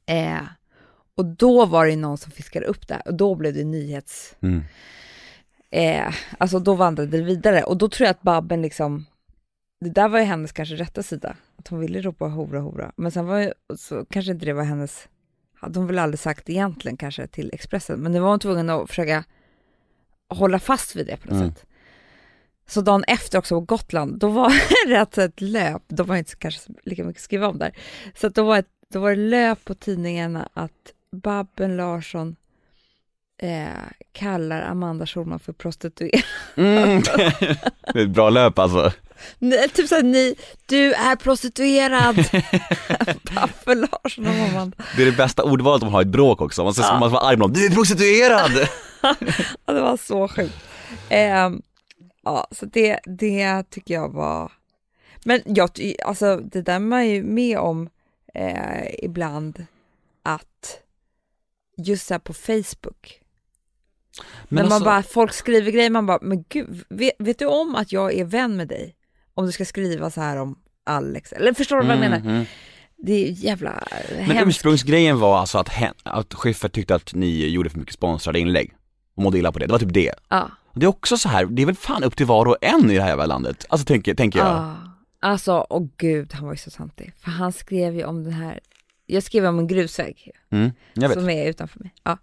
[0.05, 0.41] Eh,
[1.17, 4.35] och då var det någon som fiskade upp det här och då blev det nyhets...
[4.41, 4.63] Mm.
[5.71, 7.63] Eh, alltså då vandrade det vidare.
[7.63, 9.05] Och då tror jag att Babben liksom,
[9.81, 13.11] det där var ju hennes kanske rätta sida, att hon ville ropa hora hora, men
[13.11, 15.07] sen var ju, så kanske inte det var hennes,
[15.59, 18.89] hade hon väl aldrig sagt egentligen kanske till Expressen, men nu var hon tvungen att
[18.89, 19.23] försöka
[20.29, 21.49] hålla fast vid det på något Mm.
[21.53, 21.65] sätt.
[22.67, 24.53] Så dagen efter också på Gotland, då var
[24.87, 27.77] det alltså ett löp, då var det inte kanske lika mycket att skriva om där,
[28.15, 32.35] så då, var ett, då var det löp på tidningarna att Babben Larsson
[33.37, 33.67] eh,
[34.11, 36.23] kallar Amanda Schulman för prostituerad.
[36.55, 37.01] Mm.
[37.93, 38.91] det är ett bra löp alltså.
[39.39, 42.15] Nej, typ såhär, ni, du är prostituerad.
[43.35, 44.77] Babben Larsson och Amanda.
[44.95, 46.63] Det är det bästa ordvalet om man har ett bråk också.
[46.63, 46.99] Man ska, Ja.
[46.99, 47.53] man ska vara arg på någon.
[47.53, 48.51] Du är prostituerad!
[49.65, 50.55] Ja, det var så sjukt.
[51.09, 51.61] Ehm,
[52.23, 54.51] ja, så det, det tycker jag var...
[55.23, 55.69] Men jag,
[56.05, 57.89] alltså det där man är ju med om
[58.33, 59.65] eh, ibland
[60.23, 60.79] att
[61.77, 63.21] just så här på Facebook,
[64.43, 67.45] Men när man alltså- bara, folk skriver grejer, man bara, men gud, vet, vet du
[67.45, 68.95] om att jag är vän med dig?
[69.33, 72.19] Om du ska skriva så här om Alex, eller förstår du vad jag menar?
[72.19, 72.45] Mhm.
[72.97, 74.47] Det är jävla Men hemskt.
[74.49, 78.73] ursprungsgrejen var alltså att, hen, att Schyffert tyckte att ni gjorde för mycket sponsrade inlägg
[79.15, 80.11] och mådde illa på det, det var typ det.
[80.29, 80.49] Ja.
[80.73, 82.95] Det är också så här, det är väl fan upp till var och en i
[82.95, 84.47] det här jävla landet, alltså tänker, tänker jag.
[84.47, 84.75] Ja,
[85.19, 87.13] alltså, åh gud, han var ju så tantig.
[87.19, 88.59] För han skrev ju om den här,
[89.05, 90.71] jag skrev om en grusväg Mm,
[91.13, 91.93] som är utanför mig.
[92.03, 92.17] Ja.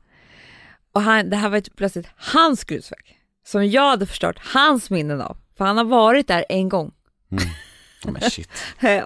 [0.93, 5.21] Och han, det här var ju plötsligt hans grusväg, som jag hade förstört hans minnen
[5.21, 5.37] av.
[5.57, 6.93] För han har varit där en gång
[8.05, 8.49] Ja, men shit.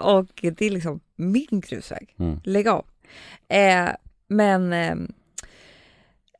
[0.01, 2.15] och det är liksom min grusväg.
[2.19, 2.41] Mm.
[2.45, 2.87] Lägg av.
[3.49, 3.89] Eh,
[4.29, 4.97] men, eh,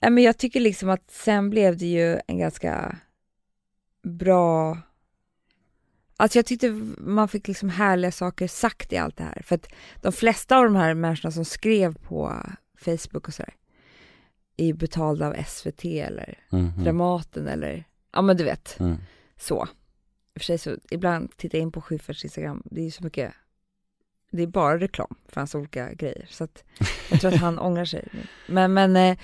[0.01, 2.97] eh, men jag tycker liksom att sen blev det ju en ganska
[4.03, 4.79] bra
[6.19, 9.43] Alltså jag tyckte man fick liksom härliga saker sagt i allt det här.
[9.45, 9.69] För att
[10.03, 12.43] de flesta av de här människorna som skrev på
[12.79, 13.55] Facebook och sådär
[14.57, 18.97] är ju betalda av SVT eller Mm, Dramaten eller, ja men du vet, mm.
[19.37, 19.69] så.
[20.35, 22.91] I och för sig så, ibland tittar jag in på Schyfferts Instagram, det är ju
[22.91, 23.33] så mycket,
[24.31, 26.27] det är bara reklam för hans olika grejer.
[26.31, 26.65] Så att
[27.11, 28.09] jag tror att han ångrar sig.
[28.49, 29.17] Men, men, eh,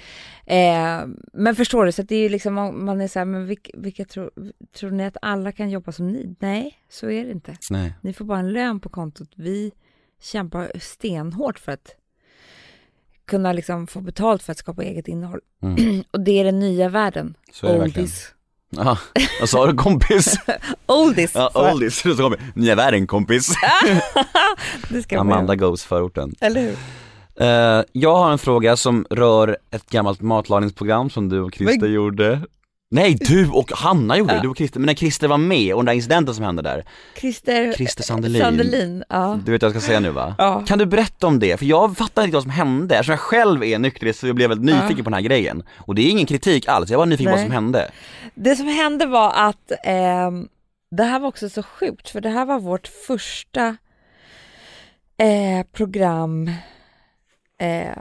[0.57, 3.47] eh, men förstår du, så att det är ju liksom, man är så här, men
[3.47, 4.31] vilka, vilka tror,
[4.73, 6.37] tror ni att alla kan jobba som ni?
[6.39, 7.57] Nej, så är det inte.
[7.71, 7.95] Nej.
[8.01, 9.31] Ni får bara en lön på kontot.
[9.35, 9.73] Vi
[10.21, 11.97] kämpar stenhårt för att
[13.33, 15.41] kunna liksom få betalt för att skapa eget innehåll.
[15.63, 16.05] Mm.
[16.11, 17.35] Och det är den nya världen.
[17.53, 17.81] Så är det.
[17.81, 18.29] Oldies.
[18.77, 18.99] Ja,
[19.41, 20.37] vad sa du kompis?
[20.87, 21.33] Oldies.
[21.35, 23.55] Ja, oldies, så kommer nya världen kompis.
[24.89, 26.35] det ska Amanda man goes förorten.
[26.41, 26.77] Eller hur?
[27.47, 31.93] Eh, jag har en fråga som rör ett gammalt matlagningsprogram som du och Christer Men-
[31.93, 32.41] gjorde.
[32.95, 34.43] Nej, du och Hanna gjorde det, Ja.
[34.43, 36.85] du och Christer, men när Christer var med och den där incidenten som hände där,
[37.17, 38.43] Christer, Christer Sandelin.
[38.43, 39.05] Sandelin.
[39.09, 39.39] Ja.
[39.45, 40.35] du vet vad jag ska säga nu va?
[40.39, 40.65] Ja.
[40.67, 41.57] Kan du berätta om det?
[41.57, 44.49] För jag fattar inte vad som hände, eftersom jag själv är nykterist så jag blev
[44.49, 45.05] väldigt nyfiken Ja.
[45.05, 45.63] på den här grejen.
[45.79, 47.47] Och det är ingen kritik alls, jag var nyfiken på vad Nej.
[47.47, 47.91] som hände.
[48.35, 50.49] Det som hände var att ehm,
[50.97, 53.77] det här var också så sjukt för det här var vårt första
[55.19, 56.51] eh, program
[57.61, 57.99] eh,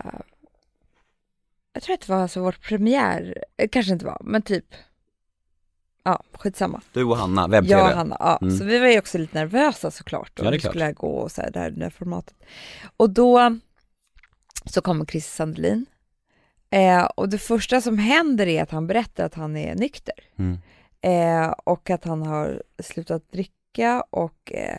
[1.74, 4.66] jag tror att det var alltså vårt premiär, eh, kanske inte var, men typ
[6.04, 6.82] Ja, skitsamma.
[6.94, 7.80] Du och Hanna, webb-tv.
[7.80, 8.40] Jag och Hanna, ja.
[8.42, 8.58] Mm.
[8.58, 10.40] Så vi var ju också lite nervösa såklart.
[10.40, 12.36] Och Ja, det skulle gå och så här, det här, det här formatet.
[12.98, 13.60] Och då
[14.66, 15.86] så kommer Chris Sandelin.
[16.70, 20.16] Eh, och det första som händer är att han berättar att han är nykter.
[20.38, 20.58] Mm.
[21.02, 24.78] Eh, och att han har slutat dricka och eh,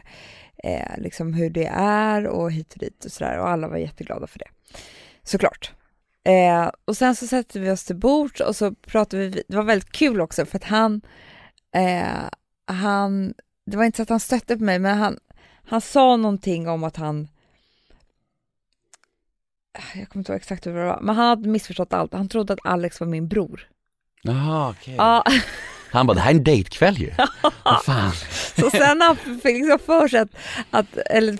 [0.64, 3.38] eh, liksom hur det är och hit och dit och sådär.
[3.38, 4.49] Och alla var jätteglada för det.
[5.22, 5.72] Såklart.
[6.25, 9.62] Eh, och sen så sätter vi oss till bords och så pratar vi, det var
[9.62, 11.01] väldigt kul också för att han,
[11.75, 12.25] eh,
[12.64, 13.35] han,
[13.66, 15.18] det var inte så att han stötte på mig men han,
[15.64, 17.29] han sa någonting om att han
[19.95, 22.12] jag kommer inte ihåg exakt hur det var, men han hade missförstått allt.
[22.12, 23.68] Han trodde att Alex var min bror.
[24.23, 24.95] Jaha, okej.
[24.95, 25.25] Ja,
[25.93, 27.11] Han bara, det här är en dejtkväll ju.
[27.84, 28.12] Fan.
[28.57, 30.28] så sen han fick liksom för sig att,
[30.70, 31.38] att eller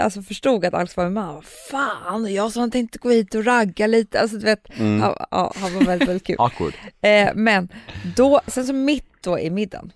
[0.00, 3.86] alltså förstod att Alex var min man, fan, jag som tänkte gå hit och ragga
[3.86, 5.00] lite, alltså du vet, Mm.
[5.00, 6.36] ja, ja, han var väldigt, väldigt kul.
[6.40, 6.74] Awkward.
[7.02, 7.68] Eh, men
[8.16, 9.92] då, sen så mitt då i middagen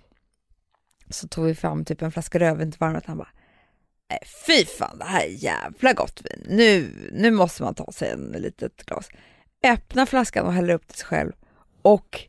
[1.10, 3.06] så tog vi fram typ en flaska rödvin till varmrätt.
[3.06, 3.28] Han bara,
[4.10, 6.44] "Nej, fy fan det här är jävla gott vin.
[6.56, 9.08] Nu, nu måste man ta sig en litet glas.
[9.64, 11.32] Öppna flaskan och häller upp till sig själv
[11.82, 12.20] och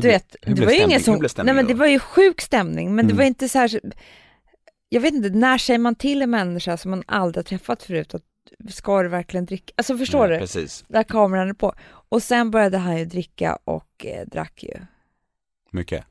[0.00, 2.94] du vet, hur det var ju ingen som, nej men det var ju sjuk stämning
[2.94, 3.16] men det Mm.
[3.16, 3.80] var inte så här,
[4.88, 8.14] jag vet inte, när säger man till en människa som man aldrig har träffat förut
[8.14, 8.22] att
[8.70, 9.72] ska du verkligen dricka?
[9.76, 10.38] Alltså förstår Ja, du?
[10.38, 11.74] Precis, där kameran är på.
[12.08, 14.74] Och sen började han ju dricka och eh, drack ju.
[15.70, 16.04] mycket.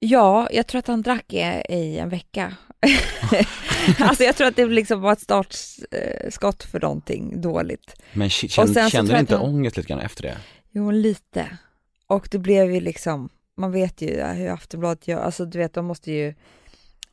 [0.00, 1.38] Ja, jag tror att han drack i,
[1.68, 2.56] i en vecka.
[3.98, 8.02] alltså jag tror att det liksom var ett startskott för någonting dåligt.
[8.12, 10.36] Men kände, kände du inte han- ångest lite grann efter det?
[10.70, 11.46] Jo, lite.
[12.08, 15.86] Och det blev ju liksom, man vet ju hur Aftonbladet gör, alltså du vet de
[15.86, 16.34] måste ju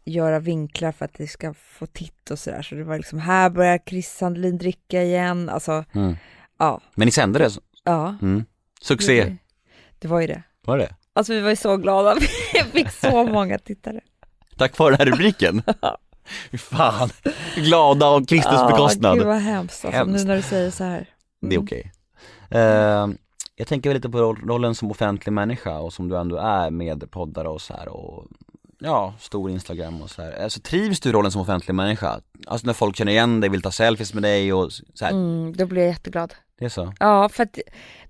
[0.06, 2.62] göra vinklar för att det ska få titt och sådär.
[2.62, 6.16] Så det var liksom, här börjar Chris Sandelin dricka igen, alltså Mm.
[6.60, 7.50] ja, Men ni sände det?
[7.84, 8.16] ja.
[8.22, 8.46] Mm.
[8.82, 9.38] Succé, Det,
[10.00, 10.44] det var ju det.
[10.66, 10.96] var det?
[11.14, 12.16] Alltså vi var ju så glada,
[12.54, 14.00] vi fick så många tittare.
[14.58, 15.62] Tack vare den här rubriken?
[16.58, 17.10] Fan,
[17.56, 19.18] glada och Kristus Ja, bekostnad.
[19.18, 20.24] gud vad hemskt, alltså, Hemskt.
[20.24, 21.10] nu när du säger så här.
[21.42, 21.92] Det är okej.
[22.50, 23.08] Eh,
[23.56, 26.70] jag tänker väl lite på roll- rollen som offentlig människa och som du ändå är
[26.70, 28.28] med poddar och så här och
[28.80, 30.44] ja, stor Instagram och så här.
[30.44, 32.22] Alltså trivs du i rollen som offentlig människa?
[32.48, 35.12] Alltså när folk känner igen dig, vill ta selfies med dig och så här.
[35.12, 36.34] Mm, då blir jag jätteglad.
[36.60, 36.94] Det är så?
[37.00, 37.60] Ja, för att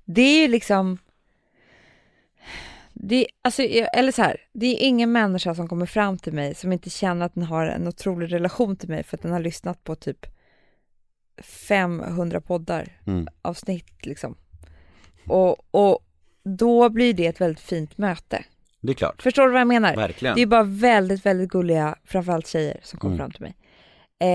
[0.06, 0.98] det är ju liksom
[2.94, 6.72] det, alltså, eller så här, det är ingen människa som kommer fram till mig som
[6.74, 9.84] inte känner att den har en otrolig relation till mig för att den har lyssnat
[9.84, 10.26] på typ
[11.44, 13.28] 500 poddar Mm.
[13.42, 14.36] avsnitt liksom.
[15.28, 16.00] Och, och
[16.44, 18.44] då blir det ett väldigt fint möte.
[18.82, 19.22] Det är klart.
[19.22, 19.96] Förstår du vad jag menar?
[19.96, 20.36] Verkligen.
[20.36, 23.24] Det är bara väldigt, väldigt gulliga, framförallt tjejer som kommer Mm.
[23.26, 23.56] fram till mig.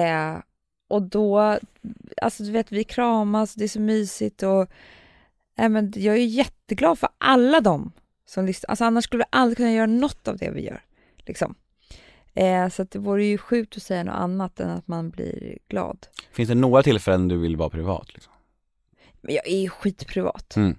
[0.00, 0.36] Eh,
[0.88, 1.58] och då,
[2.22, 4.66] alltså du vet vi kramas, det är så mysigt och
[5.58, 7.92] eh, men jag är jätteglad för alla dem
[8.26, 8.70] som lyssnar.
[8.70, 10.82] Alltså annars skulle vi aldrig kunna göra något av det vi gör.
[11.16, 11.54] Liksom.
[12.34, 16.06] Eh, så det vore ju sjukt att säga något annat än att man blir glad.
[16.32, 18.14] Finns det några tillfällen du vill vara privat?
[18.14, 18.32] Liksom?
[19.20, 20.56] Men jag är ju skitprivat.
[20.56, 20.76] Mm.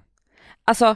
[0.65, 0.95] Alltså,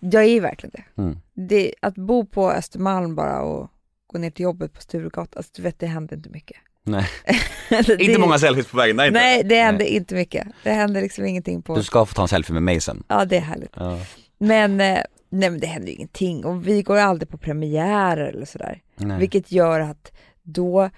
[0.00, 1.02] jag är ju verkligen det.
[1.02, 1.18] Mm.
[1.34, 1.74] det.
[1.82, 3.70] Att bo på Östermalm bara och
[4.06, 6.56] gå ner till jobbet på Sturegatan, alltså du vet det händer inte mycket.
[6.82, 7.06] Nej.
[7.68, 9.20] det, Inte många selfies på vägen, nej inte.
[9.20, 10.48] Nej, det händer inte mycket.
[10.62, 11.74] Det händer liksom ingenting på...
[11.74, 13.02] Du ska få ta en selfie med mig sen.
[13.08, 13.72] Ja, det är härligt.
[13.76, 13.98] Ja.
[14.38, 18.46] Men, eh, nej men det händer ju ingenting och vi går aldrig på premiärer eller
[18.46, 18.82] sådär.
[18.96, 19.18] Nej.
[19.18, 20.12] Vilket gör att
[20.42, 20.90] då,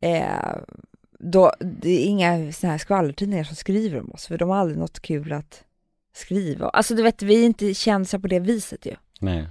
[0.00, 0.56] eh,
[1.18, 4.78] då, det är inga såna här skvallertidningar som skriver om oss för de har aldrig
[4.78, 5.62] något kul att
[6.14, 6.68] skriva.
[6.68, 8.94] Alltså du vet, vi är inte kändisar på det viset ju.
[9.20, 9.48] Nej.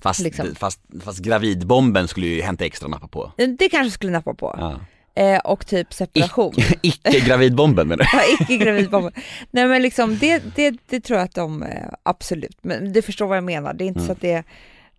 [0.00, 0.54] Fast, Liksom.
[0.54, 3.32] fast, fast gravidbomben skulle ju Hämta Extra nappa på.
[3.58, 4.54] Det kanske skulle nappa på.
[4.58, 4.80] Ja.
[5.22, 6.54] Eh, och typ separation.
[6.82, 8.10] Icke-gravidbomben menar du?
[8.18, 9.12] Ja, icke gravidbomben.
[9.50, 13.26] Nej men liksom det, det, det tror jag att de, eh, absolut, men du förstår
[13.26, 13.74] vad jag menar.
[13.74, 14.06] Det är inte Mm.
[14.06, 14.42] så att det,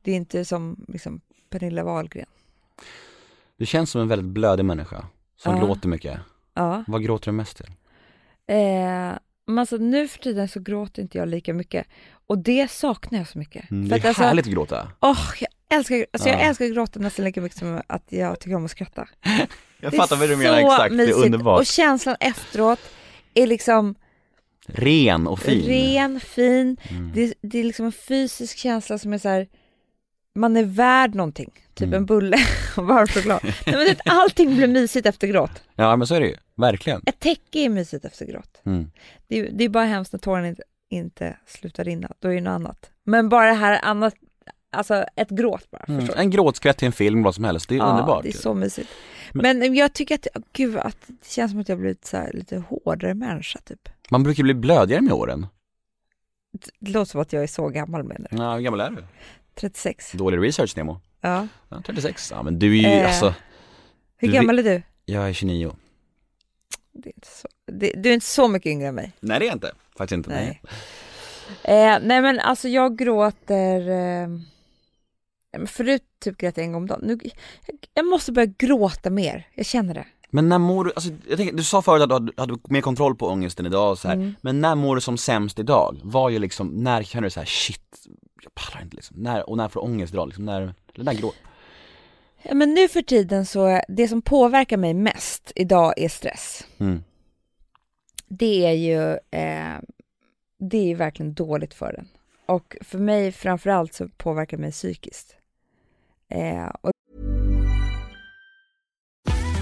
[0.01, 2.25] det är inte som liksom Pernilla Wahlgren.
[3.57, 5.05] Du känns som en väldigt blödig människa.
[5.45, 5.65] Som Ja.
[5.65, 6.19] gråter mycket.
[6.53, 6.83] Ja.
[6.87, 7.65] Vad gråter du mest till?
[8.47, 8.55] Eh,
[9.47, 11.87] men alltså nu för tiden så gråter inte jag lika mycket.
[12.27, 13.71] Och det saknar jag så mycket.
[13.71, 14.87] Mm, det att är alltså, härligt att gråta.
[14.99, 16.43] Åh, jag älskar, alltså jag Ja.
[16.43, 19.07] älskar att gråta nästan lika mycket som att jag tycker om att skratta.
[19.79, 21.25] Jag Det fattar vad du menar exakt, det är mysigt.
[21.25, 21.59] underbart.
[21.59, 22.79] Och känslan efteråt
[23.33, 23.95] är liksom
[24.67, 25.65] Ren och fin.
[25.67, 26.77] ren, fin.
[26.89, 27.11] Mm.
[27.13, 29.47] Det, det är liksom en fysisk känsla som är så här.
[30.35, 31.51] man är värd någonting.
[31.75, 31.97] Typ Mm.
[31.97, 32.37] en bulle
[32.77, 33.39] och varm choklad.
[33.43, 35.51] Nej, men det, allting blir mysigt efter gråt.
[35.75, 37.01] Ja men så är det ju, verkligen.
[37.05, 38.61] Ett täcke är mysigt efter gråt.
[38.65, 38.91] Mm.
[39.27, 42.11] Det, är- det är bara hemskt när tårarna inte, inte slutar rinna.
[42.19, 42.89] Då är det något annat.
[43.03, 44.13] Men bara det här annat,
[44.71, 45.85] alltså ett gråt bara.
[45.87, 46.07] Mm.
[46.17, 48.23] En gråtskvätt till en film, vad som helst, det är ja, underbart.
[48.23, 48.89] det är så mysigt.
[49.33, 52.57] Men, jag tycker att, gud, att det känns som att jag blivit så här, lite
[52.57, 53.89] hårdare människa typ.
[54.09, 55.47] Man brukar bli blödigare med åren.
[56.79, 58.37] Det låter som att jag är så gammal menar du?
[58.37, 59.03] Ja, hur gammal är du?
[59.55, 60.11] 36.
[60.11, 61.01] Dålig research Nemo.
[61.25, 61.47] Ja.
[61.69, 62.31] Ja, 36.
[62.31, 63.07] Ja men du är ju Eh.
[63.07, 63.33] alltså,
[64.17, 64.81] Hur gammal är du?
[65.05, 65.75] jag är 29.
[66.93, 69.11] Det är inte så, det, du är inte så mycket yngre än mig.
[69.19, 70.29] Nej det är jag inte, faktiskt inte.
[70.29, 70.61] Nej.
[71.63, 77.01] Eh, nej men alltså jag gråter, eh, förut typ grät jag en gång om dagen.
[77.03, 77.17] Nu,
[77.67, 80.05] jag, jag måste börja gråta mer, jag känner det.
[80.29, 82.81] Men när mår du, alltså, jag tänker, du sa förut att du hade, hade mer
[82.81, 84.15] kontroll på ångesten idag och så här.
[84.15, 84.35] Mm.
[84.41, 85.99] men när mår du som sämst idag?
[86.03, 88.05] Vad är liksom, när känner du så här shit,
[88.43, 91.13] jag pallar inte liksom, när, och när får du ångest idag liksom, när, eller när
[91.13, 91.41] gråter
[92.47, 96.67] Ja, men nu för tiden så, det som påverkar mig mest idag är stress.
[96.77, 97.03] mm.
[98.27, 99.79] Det är ju, eh,
[100.59, 102.07] det är ju verkligen dåligt för den.
[102.45, 105.35] Och för mig framförallt så påverkar det mig psykiskt.
[106.29, 106.91] Eh, och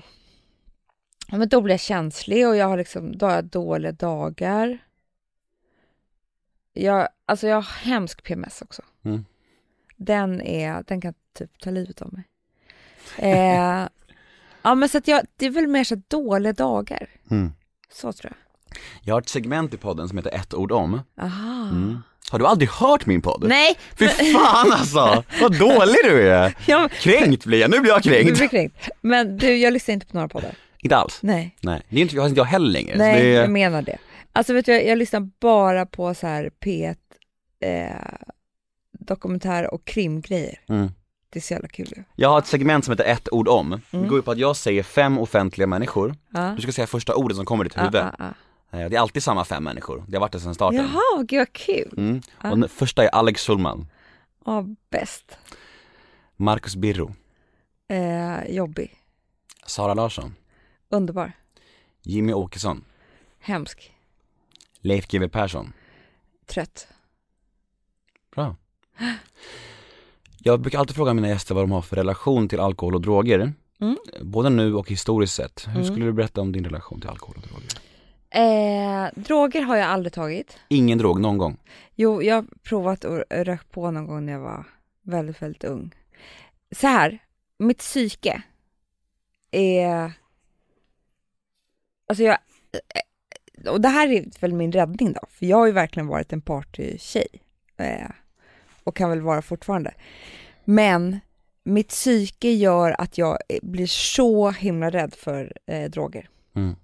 [1.32, 4.77] ja, men då blir jag känslig och jag har liksom, då har jag dåliga dagar.
[6.73, 8.82] Jag, alltså jag har hemsk PMS också.
[9.05, 9.25] Mm.
[9.97, 12.23] Den är, den kan typ ta livet av mig.
[13.17, 13.88] Eh,
[14.61, 17.07] ja men så att jag, det är väl mer så dåliga dagar.
[17.32, 17.51] Mm.
[17.93, 18.77] Så tror jag.
[19.01, 21.01] Jag har ett segment i podden som heter ett ord om.
[21.21, 21.69] Aha.
[21.69, 21.99] Mm.
[22.29, 23.43] Har du aldrig hört min podd?
[23.47, 23.77] Nej!
[23.99, 25.23] Fy fan alltså!
[25.41, 26.49] Vad dålig du är!
[27.01, 28.38] Kränkt blir jag, nu blir jag du kränkt.
[28.38, 28.89] blir kränkt.
[29.01, 30.55] Men du, jag lyssnar inte på några poddar.
[30.82, 31.19] Inte alls.
[31.23, 31.55] Nej.
[31.61, 32.97] Nej, det är inte, jag har inte jag heller längre.
[32.97, 33.97] Nej, det jag menar det.
[34.32, 36.95] Alltså vet du, jag, jag lyssnar bara på så här P1
[37.59, 37.95] eh,
[38.91, 40.59] dokumentär och krimgrejer.
[40.69, 40.89] mm.
[41.29, 42.03] Det är så jävla kul.
[42.15, 43.69] Jag har ett segment som heter ett ord om.
[43.91, 44.09] Det Mm.
[44.09, 46.15] går ut på att jag säger fem offentliga människor.
[46.34, 46.53] Ja.
[46.55, 47.95] Du ska säga första ordet som kommer i ditt Ah, huvud.
[48.01, 48.34] ah, ah.
[48.89, 50.03] Det är alltid samma fem människor.
[50.07, 50.77] Det har varit det sedan starten.
[50.93, 51.93] Jaha, gud vad kul.
[51.97, 52.21] Mm.
[52.38, 52.51] Ah.
[52.51, 53.88] Och den första är Alex Schulman.
[54.45, 55.38] Ja, bäst.
[56.36, 57.13] Marcus Birro.
[57.88, 58.93] Eh, jobbig.
[59.65, 60.36] Sara Larsson.
[60.91, 61.31] Underbar.
[62.01, 62.83] Jimmy Åkesson.
[63.39, 63.93] Hemsk.
[64.81, 65.73] Leif GW Persson.
[66.45, 66.87] Trött.
[68.35, 68.55] Bra.
[70.43, 73.53] Jag brukar alltid fråga mina gäster vad de har för relation till alkohol och droger.
[73.79, 73.97] Mm.
[74.21, 75.63] Både nu och historiskt sett.
[75.67, 75.83] Hur Mm.
[75.85, 77.67] skulle du berätta om din relation till alkohol och droger?
[78.29, 80.57] Eh, droger har jag aldrig tagit.
[80.67, 81.57] Ingen drog någon gång.
[81.95, 84.63] Jo, jag har provat och rökt på någon gång när jag var
[85.01, 85.95] väldigt, väldigt ung.
[86.75, 87.19] Så här,
[87.57, 88.43] mitt psyke
[89.51, 90.11] är...
[92.12, 92.38] Alltså jag...
[93.68, 96.41] Och det här är väl min räddning då, för jag har ju verkligen varit en
[96.41, 97.28] partytjej.
[97.78, 98.09] Eh,
[98.84, 99.93] och kan väl vara fortfarande.
[100.66, 101.20] Men
[101.64, 106.30] mitt psyke gör att jag blir så himla rädd för eh, droger.
[106.55, 106.76] Mm.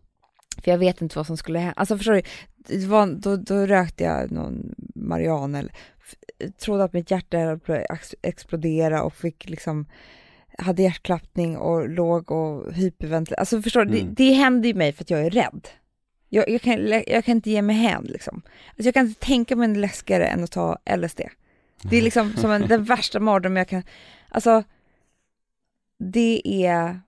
[0.64, 1.74] För jag vet inte vad som skulle hända.
[1.76, 2.22] Alltså förstår
[2.58, 5.74] du, var, då, då rökte jag någon marijuana eller
[6.60, 7.60] trodde att mitt hjärta
[7.90, 9.86] ex- explodera och fick liksom
[10.58, 13.40] hade hjärtklappning och låg och hyperventilerade.
[13.40, 14.14] Alltså förstår du, Mm.
[14.16, 15.68] det, det händer ju mig för att jag är rädd.
[16.30, 18.42] Jag, jag, kan, jag kan inte ge mig hän liksom.
[18.70, 21.22] Alltså jag kan inte tänka mig en läskigare än att ta LSD.
[21.82, 23.84] Det är liksom som en, den värsta mardrömmen jag kan,
[24.30, 24.64] alltså
[26.00, 27.02] det är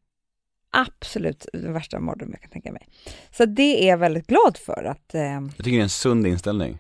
[0.72, 2.88] absolut den värsta mardrömmen jag kan tänka mig.
[3.32, 6.28] Så det är jag väldigt glad för att, eh, Jag tycker det är en sund
[6.28, 6.78] inställning.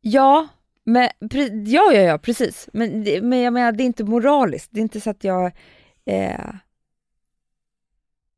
[0.00, 0.48] ja,
[0.84, 1.08] men,
[1.66, 2.68] ja, ja, ja, precis.
[2.72, 4.68] Men, men jag menar, det är inte moraliskt.
[4.70, 5.52] Det är inte så att jag
[6.04, 6.54] eh,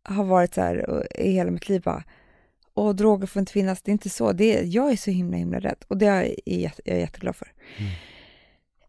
[0.04, 2.04] har varit så här och, i hela mitt liv bara,
[2.74, 3.82] åh, droger får inte finnas.
[3.82, 4.32] Det är inte så.
[4.32, 7.36] Det är, jag är så himla, himla rädd och det är jag, jag är jätteglad
[7.36, 7.52] för.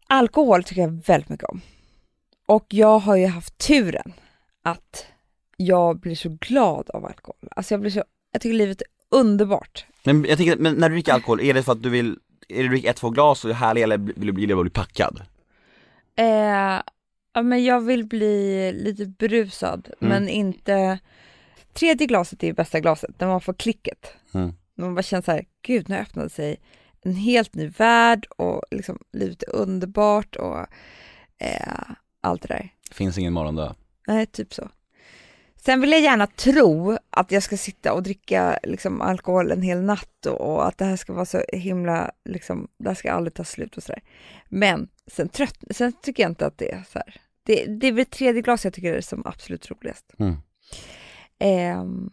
[0.06, 1.60] Alkohol tycker jag väldigt mycket om.
[2.46, 4.12] Och jag har ju haft turen
[4.62, 5.06] att
[5.56, 7.48] jag blir så glad av alkohol.
[7.50, 8.88] Alltså jag blir så, jag tycker livet är
[9.18, 9.86] underbart.
[10.04, 12.56] Men jag tänker, men när du dricker alkohol, är det för att du vill, är
[12.56, 14.70] det du dricker ett, två glas och är härlig eller vill du bli, du bli
[14.70, 15.22] packad?
[16.16, 16.80] Eh,
[17.34, 20.08] ja, men jag vill bli lite berusad, Mm.
[20.12, 20.98] men inte...
[21.72, 24.12] Tredje glaset är ju bästa glaset, när man får klicket.
[24.34, 24.52] Mm.
[24.74, 26.56] När man bara känner så här, gud nu öppnade sig
[27.02, 30.58] en helt ny värld och liksom livet är underbart och
[31.38, 31.90] eh,
[32.20, 32.68] allt det där.
[32.90, 33.74] Finns ingen morgondag.
[34.06, 34.68] Nej, typ så.
[35.64, 39.82] Sen vill jag gärna tro att jag ska sitta och dricka liksom, alkohol en hel
[39.82, 43.34] natt och, och att det här ska vara så himla, liksom, det här ska aldrig
[43.34, 44.02] ta slut och sådär.
[44.48, 47.20] Men sen, trött, sen tycker jag inte att det är så här.
[47.42, 50.12] Det, det är väl tredje glas jag tycker är som absolut roligast.
[50.18, 50.36] Mm.
[51.38, 52.10] Ehm,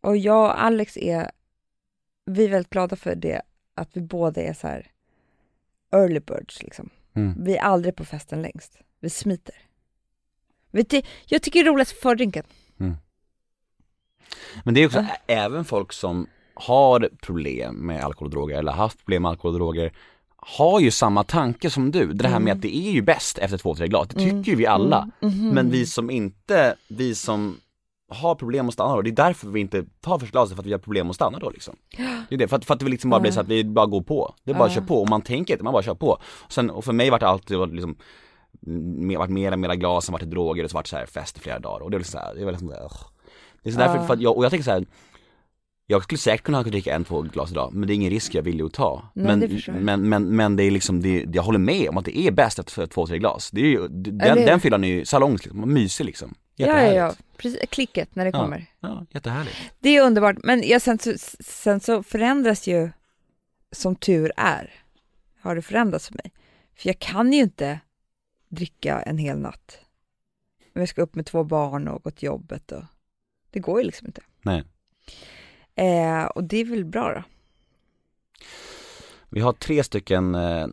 [0.00, 1.30] och jag och Alex är,
[2.24, 3.42] vi är väldigt glada för det,
[3.74, 4.86] att vi båda är så här
[5.92, 6.90] early birds liksom.
[7.14, 7.44] Mm.
[7.44, 8.78] Vi är aldrig på festen längst.
[9.00, 9.67] Vi smiter.
[10.70, 12.44] Vet du, jag tycker det är roligast fördrinken.
[14.64, 18.72] Men det är också, ä- även folk som har problem med alkohol och droger eller
[18.72, 19.92] haft problem med alkohol och droger
[20.36, 23.58] har ju samma tanke som du, det här med att det är ju bäst efter
[23.58, 25.10] två, tre glas, det tycker ju vi alla.
[25.54, 27.56] Men vi som inte, vi som
[28.10, 30.66] har problem att stanna då, det är därför vi inte tar första glaset för att
[30.66, 31.76] vi har problem att stanna då liksom.
[32.28, 33.86] Det är det, för att, för att det liksom bara blir så att vi bara
[33.86, 35.02] går på, det är bara att köra på.
[35.02, 36.18] Och man tänker inte, man bara kör på.
[36.48, 37.96] Sen, och för mig var det alltid liksom
[38.60, 41.36] mer, varit mera, glas, sen vart det droger och så vart det så här fest
[41.36, 42.96] i flera dagar och det är liksom så här, det är väl liksom, ugh.
[43.62, 44.84] Det är så därför, för att jag, och jag tänker så här.
[45.90, 48.42] Jag skulle säkert kunna dricka en, två glas idag, men det är ingen risk jag
[48.42, 49.10] vill ju ta.
[49.14, 52.18] Nej, men, men, men, men det är liksom, det, jag håller med om att det
[52.18, 53.50] är bäst efter två, tre glas.
[53.50, 56.34] Det är ju, den, Eller den fyllan är ju salongs liksom, mysig liksom.
[56.56, 57.12] Ja, ja, ja.
[57.36, 58.40] Precis, klicket när det Ja.
[58.42, 58.66] kommer.
[58.80, 59.56] Ja, jättehärligt.
[59.80, 62.90] Det är underbart, men ja, sen, så, sen så förändras ju,
[63.72, 64.74] som tur är,
[65.40, 66.32] har det förändrats för mig.
[66.78, 67.80] För jag kan ju inte
[68.48, 69.78] dricka en hel natt.
[70.74, 72.82] Om jag ska upp med två barn och gå till jobbet och
[73.50, 74.20] det går ju liksom inte.
[74.42, 74.64] Nej.
[75.74, 77.22] Eh, och det är väl bra då.
[79.30, 80.66] Vi har tre stycken, eh,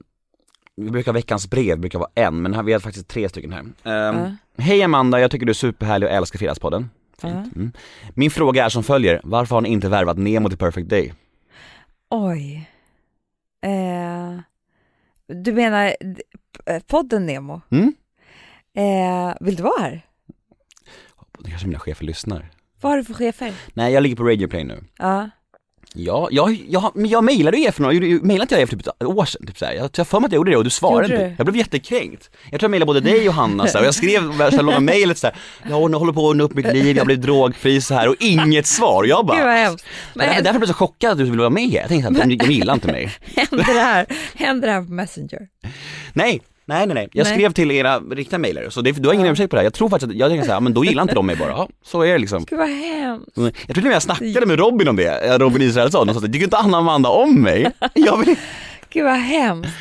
[0.75, 3.61] vi brukar veckans brev, brukar vara en, men här, vi har faktiskt tre stycken här.
[3.61, 4.35] Ehm, Ja.
[4.57, 6.89] Hej Amanda, jag tycker du är superhärlig och älskar Fredagspodden.
[7.21, 7.27] Ja.
[7.29, 7.71] Mm.
[8.13, 11.13] Min fråga är som följer, varför har ni inte värvat Nemo till Perfect Day?
[12.09, 12.69] Oj.
[13.61, 14.39] Eh,
[15.27, 15.95] du menar
[16.65, 17.61] p- podden Nemo?
[17.71, 17.93] Mm?
[18.77, 20.05] Eh, vill du vara här?
[21.39, 22.51] Det kanske mina chefer lyssnar.
[22.81, 23.53] Vad har du för chefer?
[23.73, 24.83] Nej, jag ligger på Radio Play nu.
[24.97, 25.29] Ja.
[25.97, 28.75] Ja, jag, jag, men jag mejlade er för några, jag mejlade inte jag er för
[28.75, 29.73] typ ett år sedan, typ såhär.
[29.73, 31.35] Jag jag har för mig att jag gjorde det och du svarade inte.
[31.37, 32.29] Jag blev jättekränkt.
[32.51, 34.79] Jag tror jag mejlade både dig och Hanna så här, och jag skrev här långa
[34.79, 35.35] mejlet såhär,
[35.69, 38.65] jag håller på att ordna upp mitt liv, jag blev drogfri så här och inget
[38.65, 39.01] svar.
[39.01, 39.79] Och jag bara, Gud.
[40.13, 41.79] Men Men därför blev jag så chockad att du ville vara med här.
[41.79, 43.11] Jag tänkte att de, de gillar inte mig.
[43.35, 45.47] händer det här, händer det här på Messenger?
[46.13, 47.09] Nej, nej, nej, nej.
[47.13, 47.33] Jag Nej.
[47.33, 49.65] skrev till era riktiga mejlare, så det, du har ingen ursäkt på det här.
[49.65, 51.49] Jag tror faktiskt att, jag tänkte såhär, men då gillar inte de mig bara.
[51.49, 52.43] Ja, så är det liksom.
[52.49, 53.31] Gud vad hemskt.
[53.35, 56.15] Jag tror till och med jag snackade med Robin om det, eh, Robin Israelsson, och
[56.15, 57.71] sa att tycker inte Anna Amanda om mig?
[57.93, 58.35] Jag vill
[58.89, 59.73] Gud vad hemskt.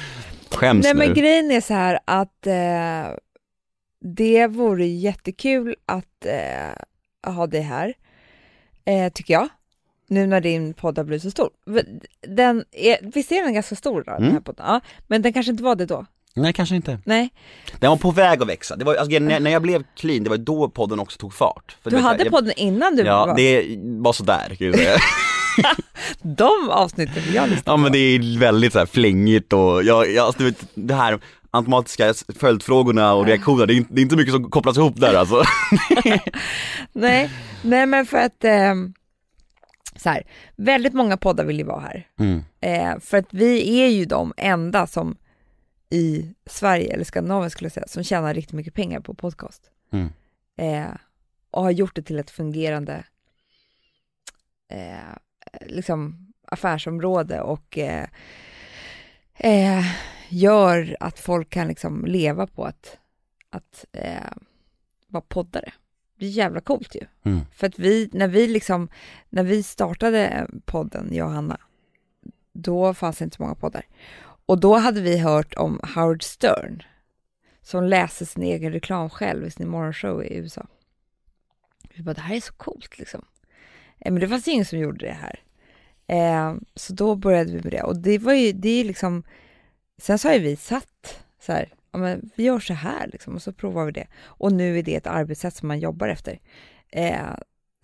[0.51, 0.99] Skäms Nej nu.
[0.99, 3.17] men grejen är så här att eh,
[4.01, 7.95] det vore jättekul att eh, ha dig här,
[8.85, 9.49] eh, tycker jag.
[10.09, 11.51] Nu när din podd har blivit så stor.
[12.29, 14.43] Den är, visst är den ganska stor då, den här Mm.
[14.43, 14.67] podden?
[14.69, 16.07] Ja, men den kanske inte var det då?
[16.37, 16.99] Nej, kanske inte.
[17.05, 17.29] Nej,
[17.79, 18.77] Den var på väg att växa.
[18.77, 21.77] Det var, alltså, när, när jag blev clean, det var då podden också tog fart.
[21.83, 23.37] För du hade jag, podden innan du Ja, var...
[23.37, 24.97] det var sådär kan jag säga.
[26.23, 30.11] De avsnitten vill jag lyssna Ja men det är väldigt så här flängigt och jag,
[30.11, 31.21] jag alltså, du vet, det här
[31.51, 35.15] automatiska följdfrågorna och reaktionerna, det är, inte, det är inte mycket som kopplas ihop där
[35.15, 35.43] alltså.
[36.93, 37.31] Nej,
[37.63, 38.95] nej men för att ehm,
[39.97, 40.23] så här,
[40.57, 42.07] väldigt många poddar vill ju vara här.
[42.21, 42.45] Mm.
[42.61, 45.17] Eh, för att vi är ju de enda som
[45.95, 49.71] i Sverige, eller Skandinavien skulle jag säga, som tjänar riktigt mycket pengar på podcast.
[49.93, 50.09] Mm.
[50.57, 50.97] Eh,
[51.51, 53.05] och har gjort det till ett fungerande
[54.69, 55.17] eh,
[55.61, 58.07] liksom affärsområde och eh,
[59.35, 59.85] eh,
[60.29, 62.99] gör att folk kan liksom leva på att,
[63.51, 64.33] att eh,
[65.09, 65.73] vara poddare.
[66.19, 67.07] Det är jävla coolt ju.
[67.23, 67.41] Mm.
[67.53, 68.89] För att vi, när vi liksom,
[69.31, 71.61] när vi startade podden, jag och Hanna,
[72.53, 73.87] då fanns det inte så många poddar.
[74.47, 76.83] Och då hade vi hört om Howard Stern,
[77.63, 80.67] som läser sin egen reklam själv i sin morgonshow i USA.
[81.95, 83.25] Vi bara, det här är så coolt liksom.
[83.99, 85.41] Eh, men det fanns ingen som gjorde det här.
[86.07, 87.83] Eh, så då började vi med det.
[87.83, 89.23] Och det var ju, det är liksom,
[89.99, 93.35] sen så har ju vi satt så här, ja men vi gör så här liksom,
[93.35, 94.07] och så provar vi det.
[94.25, 96.41] Och nu är det ett arbetssätt som man jobbar efter.
[96.91, 97.35] Eh,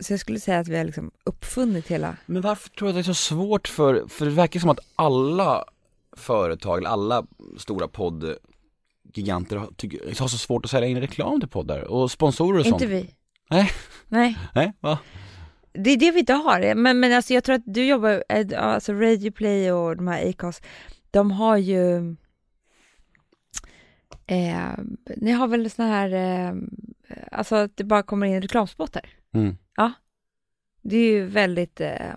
[0.03, 2.95] så jag skulle säga att vi har liksom uppfunnit hela, Men varför tror du att
[2.95, 5.65] det är så svårt för, för det verkar som att alla
[6.17, 7.25] företag, alla
[7.57, 12.59] stora poddgiganter har, tycker, har så svårt att sälja in reklam till poddar och sponsorer
[12.59, 12.91] och inte sånt.
[12.91, 13.15] vi.
[13.49, 13.71] Nej.
[14.07, 14.99] Nej, Nej, va?
[15.73, 16.75] det är det vi inte har.
[16.75, 20.07] Men, men alltså jag tror att du jobbar, eh, ja, alltså Radio Play och de
[20.07, 20.65] här Acast,
[21.11, 22.15] de har ju,
[24.25, 24.73] eh,
[25.17, 26.55] ni har väl såna här, eh,
[27.31, 29.09] alltså att det bara kommer in reklamspottar.
[29.33, 29.57] Mm.
[30.81, 32.15] Det är ju väldigt eh,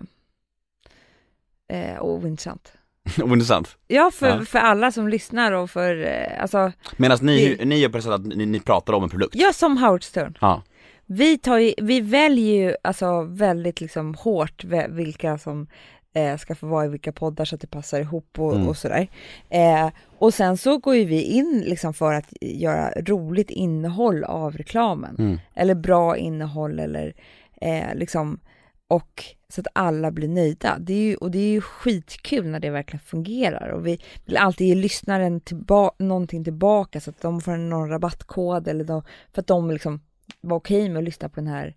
[1.67, 2.73] eh, ointressant.
[3.23, 3.77] Ointressant.
[3.87, 4.41] Ja, för, Ja.
[4.45, 8.03] för alla som lyssnar och för, eh, alltså, Medan ni, Det- ni gör på det
[8.03, 9.35] sättet att ni, ni pratar om en produkt.
[9.35, 10.37] ja som Howard Stern.
[10.41, 10.61] Ja.
[11.05, 15.67] Vi, tar ju, vi väljer ju alltså väldigt liksom hårt vilka som
[16.15, 18.67] eh, ska få vara i vilka poddar så att det passar ihop och, Mm.
[18.67, 19.07] och sådär.
[19.49, 19.89] Eh,
[20.19, 25.15] och sen så går ju vi in liksom för att göra roligt innehåll av reklamen.
[25.19, 25.39] Mm.
[25.55, 27.13] Eller bra innehåll eller
[27.61, 28.39] eh, liksom
[28.87, 30.77] och så att alla blir nöjda.
[30.79, 34.37] Det är ju, och det är ju skitkul när det verkligen fungerar och vi vill
[34.37, 39.01] alltid ge lyssnaren tillba- någonting tillbaka så att de får någon rabattkod eller de,
[39.33, 40.01] för att de liksom
[40.41, 41.75] var okej med att lyssna på den här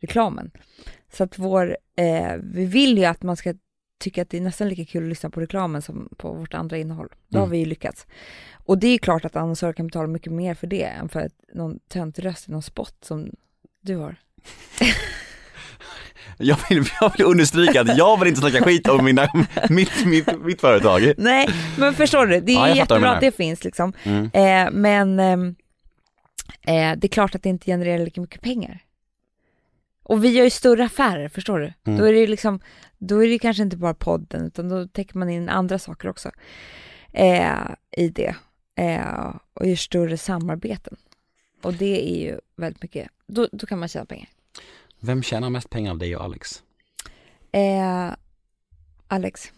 [0.00, 0.50] reklamen.
[1.12, 3.54] Så att vår, eh, vi vill ju att man ska
[3.98, 6.78] tycka att det är nästan lika kul att lyssna på reklamen som på vårt andra
[6.78, 7.08] innehåll.
[7.28, 7.52] Då har Mm.
[7.52, 8.06] vi ju lyckats.
[8.66, 11.78] Och det är klart att annonsörer kan betala mycket mer för det än för någon
[11.88, 13.30] töntig röst i någon spot som
[13.80, 14.16] du har.
[16.38, 19.28] Jag vill, jag vill understryka att jag vill inte snacka skit om mina,
[19.68, 21.12] mitt, mitt, mitt företag.
[21.16, 23.92] Nej, men förstår du, det är Ja, jättebra att det finns liksom.
[24.02, 24.30] Mm.
[24.32, 25.54] Eh, men ehm,
[26.62, 28.80] eh, det är klart att det inte genererar lika mycket pengar.
[30.02, 31.72] Och vi gör ju större affärer, förstår du?
[31.86, 31.98] Mm.
[31.98, 32.60] Då är det liksom,
[32.98, 36.30] då är det kanske inte bara podden, utan då täcker man in andra saker också
[37.12, 38.34] eh, i det.
[38.76, 40.96] Eh, och gör större samarbeten.
[41.62, 44.28] Och det är ju väldigt mycket, då, då kan man tjäna pengar.
[45.00, 46.62] Vem tjänar mest pengar av dig och Alex?
[47.52, 48.14] Eh,
[49.08, 49.52] Alex,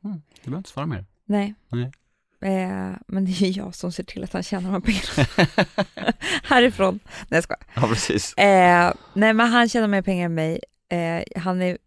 [0.00, 0.08] Du
[0.44, 1.04] behöver inte svara mer.
[1.24, 1.54] nej.
[1.68, 1.92] Nej.
[2.40, 6.12] Eh, men det är ju jag som ser till att han tjänar de här pengarna.
[6.44, 7.00] Härifrån.
[7.04, 7.62] Nej jag skojar.
[7.74, 8.34] Ja, precis.
[8.34, 10.60] Eh, nej men han tjänar mer pengar än mig.
[10.88, 11.78] Eh, han är,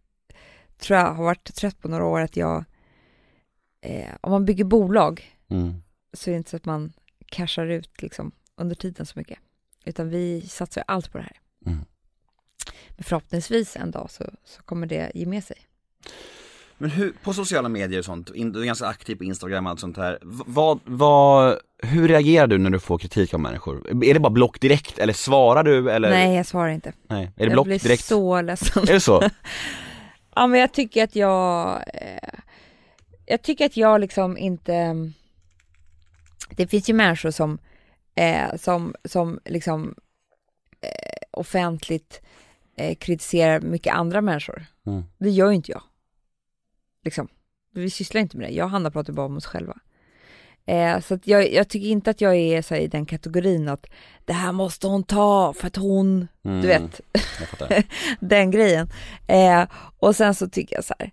[0.78, 2.64] tror jag har varit trött på några år att jag
[3.80, 5.74] eh, om man bygger bolag Mm.
[6.12, 6.92] så är det inte så att man
[7.26, 9.38] cashar ut liksom under tiden så mycket.
[9.84, 11.40] Utan vi satsar allt på det här.
[11.66, 11.84] Mm.
[12.98, 15.56] Förhoppningsvis en dag så, så kommer det ge med sig.
[16.78, 19.70] Men hur, på sociala medier och sånt, in, du är ganska aktiv på Instagram och
[19.70, 20.18] allt sånt här.
[20.22, 24.04] Vad, vad, hur reagerar du när du får kritik av människor?
[24.04, 26.10] Är det bara block direkt eller svarar du eller?
[26.10, 26.92] Nej, jag svarar inte.
[27.08, 27.24] Nej.
[27.24, 28.04] Är det jag block blir direkt?
[28.04, 28.82] så ledsen.
[28.82, 29.22] Är det så?
[30.34, 31.82] Ja, men jag tycker att jag...
[31.94, 32.38] Eh,
[33.26, 34.94] jag tycker att jag liksom inte...
[36.50, 37.58] Det finns ju människor som,
[38.14, 39.94] eh, som, som liksom
[40.80, 42.22] eh, offentligt
[42.78, 44.66] eh, kritiserar mycket andra människor.
[44.86, 45.02] Mm.
[45.18, 45.82] Det gör ju inte jag.
[47.04, 47.28] Liksom.
[47.74, 48.54] Vi sysslar inte med det.
[48.54, 49.78] Jag och Hanna pratar bara om oss själva.
[50.66, 53.86] Eh, så jag, jag tycker inte att jag är så här, i den kategorin att
[54.24, 56.60] det här måste hon ta för att hon, Mm.
[56.60, 57.00] du vet,
[58.20, 58.88] den grejen.
[59.26, 59.64] Eh,
[59.98, 61.10] och sen så tycker jag så här,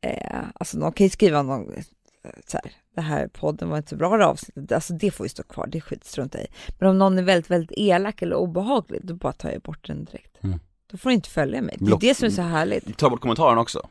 [0.00, 1.82] eh, alltså någon kan ju skriva någon, eh,
[2.46, 5.30] så här, det här podden var inte så bra det avsnittet, alltså det får ju
[5.30, 6.50] stå kvar, det skitstruntar jag i.
[6.78, 10.04] Men om någon är väldigt, väldigt elak eller obehaglig, då bara tar jag bort den
[10.04, 10.27] direkt.
[10.88, 10.92] Mm.
[10.92, 12.98] Då får du inte följa mig, det är det som är så härligt.
[12.98, 13.88] Ta bort kommentaren också.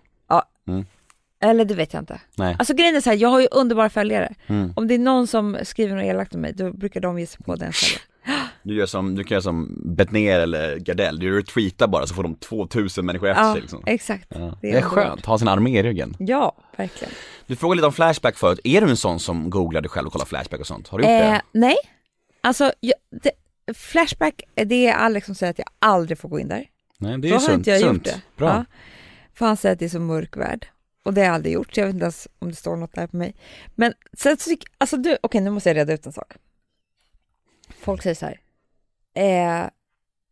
[1.40, 2.22] Eller det vet jag inte.
[2.36, 2.56] Nej.
[2.60, 4.34] Alltså grejen är så här, jag har ju underbara följare.
[4.48, 4.74] Mm.
[4.76, 7.44] Om det är någon som skriver något elakt om mig, då brukar de ge sig
[7.44, 8.02] på den istället.
[8.64, 12.24] Du gör som, du kan göra som Bettner eller Gardell, du retweetar bara så får
[12.24, 13.84] de 2000 människor efter Ja, sig liksom.
[13.86, 14.28] exakt.
[14.30, 14.38] Ja.
[14.40, 14.94] Det Det är är underbart.
[15.08, 16.16] skönt, ha sin armé i ryggen.
[16.20, 17.14] Ja, verkligen.
[17.48, 20.14] Du frågade lite om Flashback förut, är du en sån som googlar dig själv och
[20.14, 20.88] kollar Flashback och sånt?
[20.88, 21.42] Har du gjort Eh, det?
[21.52, 21.76] nej,
[22.42, 22.94] alltså jag,
[23.24, 23.32] det,
[23.74, 26.66] Flashback, det är Alex som säger att jag aldrig får gå in där.
[26.98, 27.94] Nej det Då är har sunt, inte jag sunt.
[27.94, 28.22] gjort det.
[28.38, 28.48] Bra.
[28.48, 28.66] Ja.
[29.34, 30.68] För han säger att det är så mörk värld.
[31.04, 32.94] Och det har jag aldrig gjort, så jag vet inte ens om det står något
[32.94, 33.36] där på mig.
[33.76, 36.34] Men sen så tycker, alltså du, okej nu måste jag reda ut en sak.
[37.80, 38.40] Folk säger så här,
[39.14, 39.70] eh,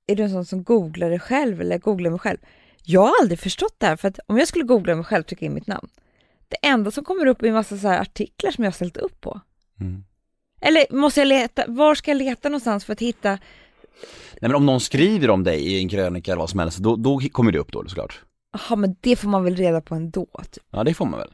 [0.08, 2.38] är du en sån som googlar dig själv eller googlar mig själv?
[2.84, 5.46] Jag har aldrig förstått det här, för att om jag skulle googla mig själv trycka
[5.46, 5.90] in mitt namn,
[6.48, 9.22] det enda som kommer upp är en massa så artiklar som jag har ställt upp
[9.22, 9.42] på.
[9.82, 10.04] Mm.
[10.62, 13.40] Eller måste jag leta, var ska jag leta någonstans för att hitta
[14.42, 16.96] Nej men om någon skriver om dig i en krönika eller vad som helst, då,
[16.96, 18.22] då kommer det upp då såklart.
[18.54, 20.64] Jaha men det får man väl reda på ändå typ.
[20.72, 21.30] Ja det får man väl.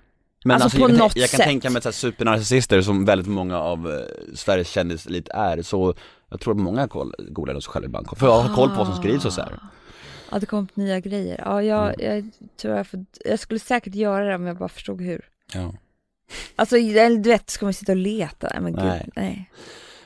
[0.46, 1.46] Men Alltså, på jag, något jag kan sätt.
[1.48, 4.00] tänka mig att supernarcissister som väldigt många av eh,
[4.36, 5.94] Sveriges kändiselit är, så
[6.30, 6.88] jag tror att många
[7.30, 9.60] googlar sig själv ibland, för att ha koll på vad som skrivs och så här.
[10.32, 11.42] Ja det kom upp nya grejer.
[11.46, 12.16] Ja jag, Mm.
[12.16, 12.32] jag
[12.62, 15.26] tror jag, får, jag skulle säkert göra det om jag bara förstod hur.
[15.54, 15.74] Ja.
[16.56, 18.60] Alltså du vet, ska man sitta och leta?
[18.62, 19.50] Men gud, nej.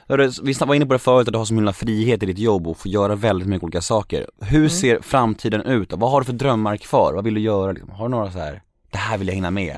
[0.07, 2.67] Vi var inne på det förut att du har så himla frihet i ditt jobb
[2.67, 4.29] och får göra väldigt mycket olika saker.
[4.41, 4.69] Hur Mm.
[4.69, 5.93] ser framtiden ut?
[5.93, 7.13] Vad har du för drömmar kvar?
[7.13, 7.71] Vad vill du göra?
[7.71, 7.91] liksom?
[7.91, 8.61] Har du några så här?
[8.91, 9.77] det här vill jag hinna med?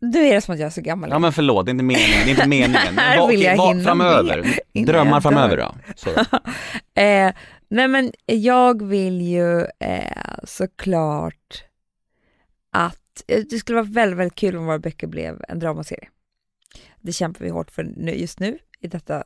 [0.00, 1.10] Nu är det som att jag är så gammal.
[1.10, 2.72] Ja men förlåt, det är inte meningen, det är inte meningen.
[2.96, 5.74] Det här vill okej, jag vad, hinna framöver, med drömmar framöver då.
[7.02, 7.32] Eh,
[7.68, 11.64] nej men jag vill ju eh, såklart
[12.72, 16.08] att, eh, det skulle vara väldigt, väldigt kul om våra böcker blev en dramaserie.
[17.00, 19.24] Det kämpar vi hårt för nu, just nu, i detta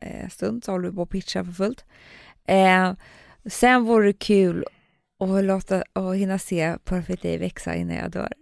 [0.00, 1.84] eh, stund så håller vi på att pitcha för fullt.
[2.46, 2.92] Eh,
[3.46, 4.64] sen vore det kul
[5.20, 8.32] att låta, att hinna se Perfect Day växa innan jag dör.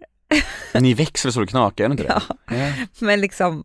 [0.81, 2.21] Ni växer så det knakar, är det inte det?
[2.47, 2.55] Ja.
[2.57, 2.73] Ja.
[2.99, 3.63] Men liksom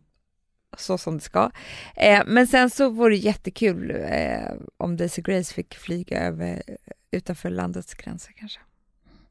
[0.77, 1.51] så som det ska.
[1.95, 6.63] Eh, men sen så vore det jättekul eh, om Daisy Grace fick flyga över
[7.11, 8.59] utanför landets gränser kanske.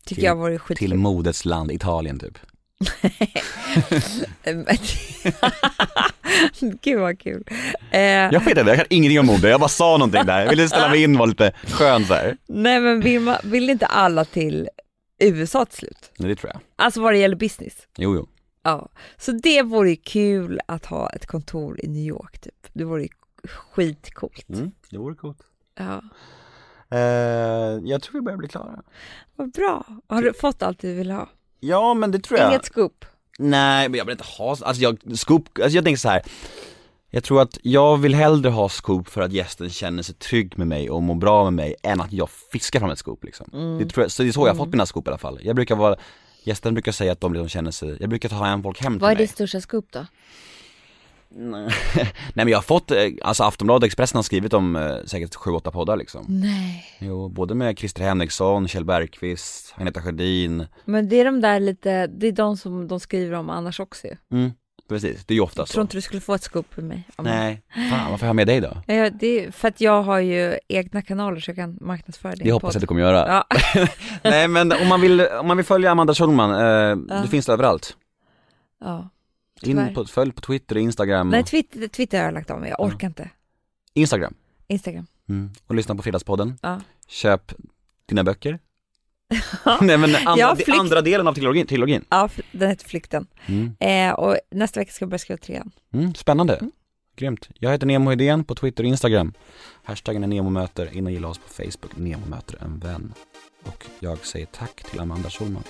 [0.04, 0.88] Tycker Till- jag vore skitkul.
[0.90, 2.38] Till modets land, Italien typ.
[6.82, 7.44] Gud vad kul.
[7.90, 10.40] Eh, Jag vet inte, jag kan ingenting om mode, jag bara sa någonting där.
[10.40, 12.36] Jag ville ställa mig in och vara lite skön så här.
[12.46, 14.68] Nej men vill, man, vill inte alla till
[15.18, 16.12] USA till slut?
[16.18, 16.60] Nej, det tror jag.
[16.76, 17.74] Alltså vad det gäller business.
[17.96, 18.28] Jo, jo.
[18.62, 22.66] Ja, så det vore ju kul att ha ett kontor i New York typ.
[22.72, 23.08] Det vore ju
[23.48, 24.48] skitcoolt.
[24.48, 25.38] Mm, det vore coolt.
[25.78, 26.02] Ja,
[26.90, 27.00] Eh,
[27.84, 28.82] jag tror vi börjar bli klara.
[29.36, 29.86] vad bra.
[30.08, 31.28] Har du fått allt du vill ha?
[31.64, 32.50] Ja, men det tror jag.
[32.50, 33.04] Inget scoop?
[33.38, 36.22] Nej, men jag vill inte ha, alltså jag, scoop, alltså jag tänker så här.
[37.10, 40.66] Jag tror att jag vill hellre ha scoop för att gästen känner sig trygg med
[40.66, 43.78] mig och mår bra med mig än att jag fiskar fram ett scoop liksom.
[43.78, 45.38] Det tror jag, så det är så jag har fått mina scoop i alla fall.
[45.42, 45.96] Jag brukar vara,
[46.44, 49.00] gästen brukar säga att de liksom känner sig, jag brukar ta hem folk hem till
[49.00, 49.24] Vad är mig.
[49.24, 50.06] ditt största scoop då?
[51.36, 51.70] Nej
[52.34, 55.70] men jag har fått, eh, alltså Aftonbladet och Expressen har skrivit om eh, säkert 7-8
[55.70, 56.24] poddar liksom.
[56.28, 56.84] Nej.
[56.98, 60.66] Jo, både med Christer Henriksson, Kjell Bergqvist, Agneta Sjödin.
[60.84, 64.06] Men det är de där lite, det är de som de skriver om annars också
[64.06, 64.16] ju.
[64.32, 64.50] Mm,
[64.88, 65.72] precis, det är ju ofta Jag så.
[65.72, 67.08] tror inte du skulle få ett scoop med mig.
[67.16, 68.76] om- Nej, fan varför har jag med dig då?
[68.94, 72.46] Ja, det är för att jag har ju egna kanaler så jag kan marknadsföra din
[72.46, 73.28] Det hoppas jag att du kommer göra.
[73.28, 73.56] Ja.
[74.22, 77.96] Nej men om man vill, om man vill följa Amanda Schulman, eh, du finns överallt.
[78.80, 79.10] ja.
[79.64, 79.88] Tyvärr.
[79.88, 81.28] In på, följ på Twitter och Instagram.
[81.30, 83.30] Nej, Twitter, Twitter har jag lagt av mig, jag orkar inte.
[83.94, 84.34] Instagram.
[84.68, 85.06] Instagram.
[85.28, 85.50] Mm.
[85.66, 86.58] Och lyssna på Fredagspodden.
[86.62, 86.80] Ja.
[87.08, 87.52] Köp
[88.06, 88.58] dina böcker.
[89.80, 91.66] Nej men andra, Ja, flykt- andra delen av trilogin.
[91.66, 92.04] trilogin.
[92.08, 93.26] Ja, den heter Flykten.
[93.46, 93.76] Mm.
[93.80, 95.70] Eh, och nästa vecka ska jag börja skriva trean.
[95.92, 96.60] Mm, spännande.
[97.16, 97.48] Grymt.
[97.54, 99.32] Jag heter Nemo Idén på Twitter och Instagram.
[99.84, 100.96] Hashtaggen är NEMOMÖTER.
[100.96, 101.96] In och gilla oss på Facebook.
[101.96, 103.14] Nemo möter en vän.
[103.64, 105.62] Och jag säger tack till Amanda Schulman.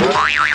[0.00, 0.47] Huh?